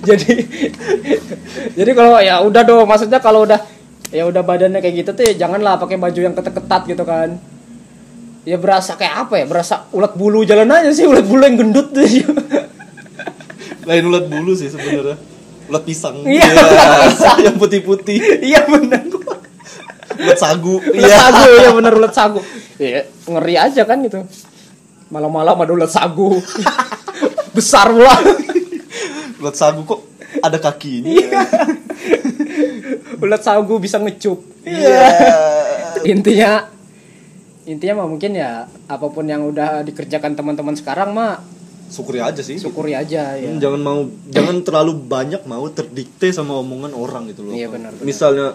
Jadi 0.06 0.34
jadi 1.74 1.92
kalau 1.98 2.22
ya 2.22 2.38
udah 2.46 2.62
dong 2.62 2.86
maksudnya 2.86 3.18
kalau 3.18 3.50
udah 3.50 3.58
ya 4.12 4.28
udah 4.28 4.44
badannya 4.44 4.80
kayak 4.80 4.96
gitu 5.02 5.12
tuh 5.12 5.24
ya 5.24 5.34
janganlah 5.40 5.80
pakai 5.80 5.96
baju 5.96 6.20
yang 6.20 6.36
ketat-ketat 6.36 6.82
gitu 6.86 7.04
kan. 7.04 7.40
Ya 8.44 8.58
berasa 8.58 8.98
kayak 8.98 9.28
apa 9.28 9.34
ya 9.38 9.46
berasa 9.46 9.86
ulat 9.92 10.14
bulu 10.14 10.42
jalan 10.42 10.68
aja 10.68 10.92
sih 10.92 11.06
ulat 11.06 11.26
bulu 11.26 11.42
yang 11.42 11.58
gendut 11.58 11.90
tuh. 11.90 12.04
Lain 13.88 14.04
ulat 14.06 14.26
bulu 14.28 14.52
sih 14.54 14.68
sebenarnya. 14.68 15.18
Ulat 15.70 15.84
pisang. 15.86 16.22
Iya, 16.26 16.44
Iya, 16.44 16.64
ulat 16.68 17.02
pisang. 17.16 17.38
yang 17.42 17.56
putih-putih. 17.58 18.20
Iya 18.42 18.66
benar 18.66 19.04
ulat 20.22 20.38
sagu. 20.38 20.76
Ulat 20.78 21.08
sagu 21.10 21.44
ya 21.56 21.70
benar 21.72 21.94
ulat 21.96 22.14
sagu. 22.14 22.40
Ya 22.78 23.06
ngeri 23.26 23.56
aja 23.58 23.82
kan 23.86 24.02
gitu. 24.04 24.22
Malam-malam 25.08 25.56
ada 25.56 25.72
ulat 25.72 25.92
sagu. 25.92 26.36
Besar 27.56 27.90
pula. 27.90 28.16
Ulat 29.38 29.56
sagu 29.56 29.82
kok 29.84 30.02
ada 30.42 30.58
kakinya? 30.58 31.10
Iya. 31.10 31.42
Ulat 33.22 33.42
sagu 33.42 33.78
bisa 33.78 33.98
ngecup 33.98 34.42
Iya. 34.62 35.06
intinya 36.14 36.70
intinya 37.64 38.02
mah 38.02 38.08
mungkin 38.10 38.34
ya 38.34 38.52
apa 38.86 39.06
pun 39.08 39.24
yang 39.24 39.42
udah 39.44 39.82
dikerjakan 39.82 40.34
teman-teman 40.34 40.74
sekarang 40.74 41.14
mah 41.14 41.42
syukuri 41.88 42.18
aja 42.18 42.40
sih 42.40 42.58
syukuri 42.58 42.94
aja 42.94 43.36
ya 43.36 43.48
Hmm, 43.48 43.60
jangan 43.60 43.80
mau 43.80 44.00
jangan 44.28 44.62
terlalu 44.62 44.98
banyak 44.98 45.46
mau 45.46 45.66
terdikte 45.68 46.32
sama 46.32 46.58
omongan 46.58 46.92
orang 46.92 47.28
gitu 47.28 47.44
loh 47.44 47.54
Iya, 47.54 47.68
benar, 47.68 47.92
benar. 47.92 48.04
misalnya 48.04 48.48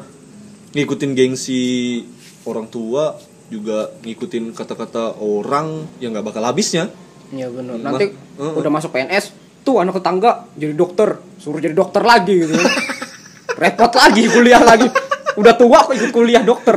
ngikutin 0.72 1.12
gengsi 1.12 1.62
orang 2.42 2.66
tua 2.66 3.14
juga 3.46 3.94
ngikutin 4.00 4.50
kata-kata 4.52 5.16
orang 5.16 5.87
yang 5.96 6.11
nggak 6.11 6.26
bakal 6.26 6.42
habisnya 6.42 6.90
Iya 7.26 7.50
benar. 7.50 7.74
Nanti 7.76 8.14
Heeh. 8.14 8.52
udah 8.55 8.70
masuk 8.70 8.90
PNS, 8.90 9.35
tuh 9.61 9.83
anak 9.83 9.98
tetangga 9.98 10.46
jadi 10.55 10.70
dokter, 10.72 11.18
suruh 11.37 11.59
jadi 11.59 11.74
dokter 11.74 11.98
lagi 12.00 12.38
gitu. 12.38 12.55
Repot 13.56 13.92
lagi 13.92 14.22
kuliah 14.28 14.60
lagi. 14.60 14.86
Udah 15.36 15.56
tua 15.56 15.84
kok 15.84 15.96
ikut 15.96 16.12
kuliah 16.12 16.44
dokter. 16.44 16.76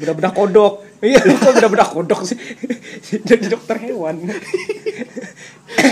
Udah 0.00 0.12
bedah 0.12 0.32
kodok. 0.32 0.84
Iya, 1.00 1.20
kok 1.20 1.52
udah 1.60 1.70
bedah 1.70 1.88
kodok 1.88 2.20
sih. 2.24 2.36
jadi 3.28 3.48
dokter 3.48 3.76
hewan. 3.80 4.24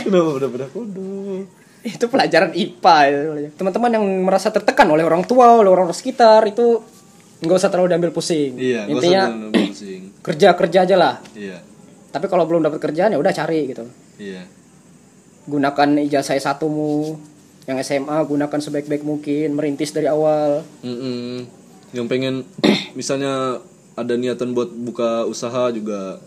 Kenapa 0.04 0.30
udah-udah 0.36 0.68
kodok? 0.72 1.44
itu 1.82 2.06
pelajaran 2.06 2.54
IPA 2.54 2.96
ya. 3.10 3.18
teman-teman 3.58 3.90
yang 3.90 4.06
merasa 4.22 4.54
tertekan 4.54 4.86
oleh 4.86 5.02
orang 5.02 5.26
tua 5.26 5.58
oleh 5.58 5.66
orang 5.66 5.90
sekitar 5.90 6.46
itu 6.46 6.78
nggak 7.42 7.58
usah 7.58 7.74
terlalu 7.74 7.90
diambil 7.90 8.14
pusing 8.14 8.54
Iya, 8.54 8.86
intinya 8.86 9.50
pusing. 9.50 10.14
kerja 10.22 10.54
kerja 10.54 10.86
aja 10.86 10.94
lah 10.94 11.14
Iya, 11.34 11.58
tapi 12.14 12.30
kalau 12.30 12.46
belum 12.46 12.62
dapat 12.62 12.78
kerjaan 12.78 13.10
ya 13.10 13.18
udah 13.18 13.34
cari 13.34 13.66
gitu 13.66 13.82
iya. 14.22 14.46
gunakan 15.50 15.98
ijazah 16.06 16.38
satumu 16.38 17.18
yang 17.62 17.79
SMA 17.79 18.16
gunakan 18.22 18.59
sebaik-baik 18.59 19.03
mungkin 19.03 19.55
merintis 19.55 19.90
dari 19.90 20.07
awal 20.07 20.66
Mm-mm. 20.83 21.46
Yang 21.92 22.07
pengen 22.09 22.35
misalnya 22.98 23.62
ada 23.92 24.14
niatan 24.14 24.51
buat 24.51 24.68
buka 24.68 25.25
usaha 25.25 25.68
juga 25.68 26.18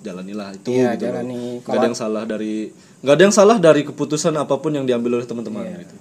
jalanilah 0.00 0.56
itu 0.56 0.72
Iya, 0.72 0.96
gitu 0.96 1.06
jalani. 1.06 1.60
Nggak 1.60 1.76
ada 1.76 1.86
yang 1.86 1.98
salah 1.98 2.22
dari 2.24 2.72
nggak 3.00 3.14
ada 3.14 3.22
yang 3.22 3.34
salah 3.34 3.56
dari 3.56 3.82
keputusan 3.82 4.32
apa 4.34 4.56
pun 4.56 4.72
yang 4.72 4.84
diambil 4.84 5.16
oleh 5.16 5.26
teman-teman 5.26 5.62
Iya. 5.62 5.76
gitu. 5.80 5.96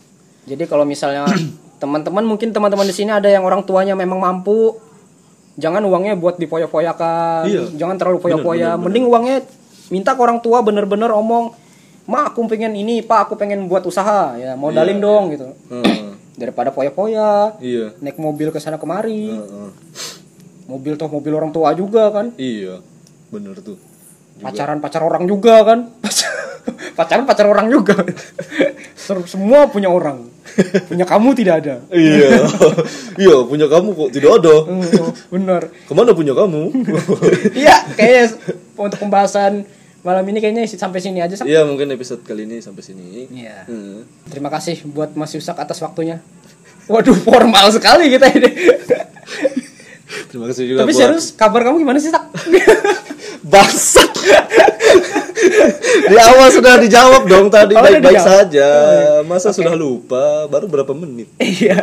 jadi 0.48 0.64
kalau 0.66 0.84
misalnya 0.84 1.28
teman-teman 1.84 2.24
mungkin 2.24 2.50
teman-teman 2.50 2.84
di 2.84 2.96
sini 2.96 3.12
ada 3.12 3.28
yang 3.28 3.44
orang 3.44 3.64
tuanya 3.64 3.94
memang 3.94 4.20
mampu 4.20 4.76
jangan 5.56 5.84
uangnya 5.84 6.16
buat 6.16 6.40
dipoya-poyakan 6.40 7.44
Iya. 7.46 7.64
jangan 7.76 7.96
terlalu 7.96 8.20
poya-poya 8.20 8.74
Bener, 8.74 8.76
bener, 8.76 8.84
mending 8.84 9.06
uangnya 9.06 9.38
minta 9.90 10.12
ke 10.12 10.22
orang 10.22 10.40
tua 10.40 10.60
bener-bener 10.60 11.12
omong 11.12 11.52
ma 12.10 12.26
aku 12.26 12.42
pengen 12.50 12.74
ini 12.74 13.06
pak 13.06 13.30
aku 13.30 13.38
pengen 13.38 13.70
buat 13.70 13.86
usaha 13.86 14.34
ya 14.34 14.58
modalin 14.58 14.98
Iya, 14.98 15.06
dong 15.06 15.24
gitu 15.30 15.48
Heeh. 15.70 16.18
daripada 16.36 16.74
poya-poya 16.74 17.54
iya. 17.62 17.94
naik 18.02 18.18
mobil 18.18 18.50
ke 18.50 18.58
sana 18.58 18.82
kemari 18.82 19.30
Heeh. 19.30 19.70
mobil 20.66 20.98
toh 20.98 21.06
mobil 21.06 21.38
orang 21.38 21.54
tua 21.54 21.70
juga 21.78 22.10
kan 22.10 22.34
Iya. 22.36 22.82
Bener 23.30 23.54
tuh. 23.62 23.78
pacaran 24.42 24.82
pacar 24.82 25.06
orang 25.06 25.30
juga 25.30 25.62
kan 25.62 25.94
pacaran 26.98 27.30
pacar 27.30 27.46
orang 27.46 27.70
juga 27.70 27.94
semua 29.28 29.68
punya 29.70 29.92
orang 29.92 30.26
punya 30.88 31.06
kamu 31.06 31.30
tidak 31.38 31.56
ada 31.62 31.76
iya. 31.92 32.42
iya, 33.16 33.36
punya 33.46 33.68
kamu 33.68 33.96
kok 33.96 34.10
tidak 34.12 34.42
ada. 34.42 34.56
Oh, 34.66 35.12
bener 35.30 35.62
Ke 35.88 35.94
mana 35.94 36.12
punya 36.12 36.34
kamu? 36.36 36.72
iya 37.64 37.86
kayaknya 37.96 38.36
untuk 38.76 39.00
pembahasan 39.00 39.64
malam 40.00 40.24
ini 40.26 40.40
kayaknya 40.40 40.64
sampai 40.66 41.00
sini 41.00 41.20
aja. 41.20 41.36
Iya, 41.44 41.68
mungkin 41.68 41.92
episode 41.92 42.24
kali 42.24 42.48
ini 42.48 42.60
sampai 42.60 42.82
sini. 42.82 43.28
Iya. 43.28 43.68
Heeh. 43.68 44.08
terima 44.28 44.48
kasih 44.48 44.80
buat 44.86 45.12
Mas 45.14 45.32
Yusak 45.32 45.56
atas 45.56 45.80
waktunya 45.80 46.24
waduh 46.86 47.14
formal 47.14 47.70
sekali 47.70 48.10
kita 48.10 48.26
ini 48.34 48.50
Terima 50.26 50.50
kasih 50.50 50.66
juga 50.66 50.82
tapi 50.82 50.94
buat 50.94 51.02
serius 51.06 51.34
kabar 51.34 51.62
kamu 51.62 51.82
gimana 51.82 51.98
sih 51.98 52.10
Sak? 52.10 52.34
Bangsat. 53.52 54.10
Di 56.06 56.18
awal 56.18 56.50
sudah 56.50 56.78
dijawab 56.78 57.26
dong 57.26 57.48
tadi 57.48 57.74
Oh, 57.74 57.82
baik-baik 57.82 58.18
saja. 58.20 58.70
Masa 59.24 59.54
sudah 59.54 59.74
lupa? 59.74 60.46
Baru 60.46 60.66
berapa 60.66 60.94
menit? 60.94 61.30
iya 61.38 61.78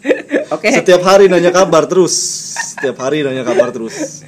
oke 0.54 0.68
Setiap 0.68 1.00
hari 1.02 1.28
nanya 1.28 1.52
kabar 1.52 1.84
terus. 1.84 2.12
Setiap 2.72 2.96
hari 3.00 3.20
nanya 3.20 3.44
kabar 3.44 3.68
terus. 3.68 4.24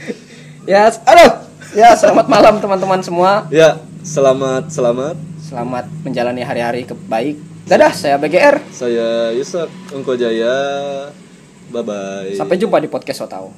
ya 0.69 0.93
aduh 1.05 1.50
ya 1.73 1.95
selamat 1.95 2.27
malam 2.27 2.55
teman-teman 2.59 3.01
semua 3.01 3.47
Ya, 3.49 3.79
selamat 4.03 4.71
selamat. 4.71 5.17
selamat 5.41 5.85
menjalani 6.03 6.43
hari-hari 6.43 6.83
ke 6.83 6.95
baik 7.07 7.37
dadah 7.65 7.93
saya 7.93 8.19
BGR 8.19 8.59
Saya 8.71 9.31
Yusak 9.31 9.71
Engko 9.95 10.15
Jaya. 10.15 10.57
Bye 11.71 11.87
bye. 11.87 12.35
sampai 12.35 12.59
jumpa 12.59 12.83
di 12.83 12.91
podcast 12.91 13.23
Otau 13.23 13.55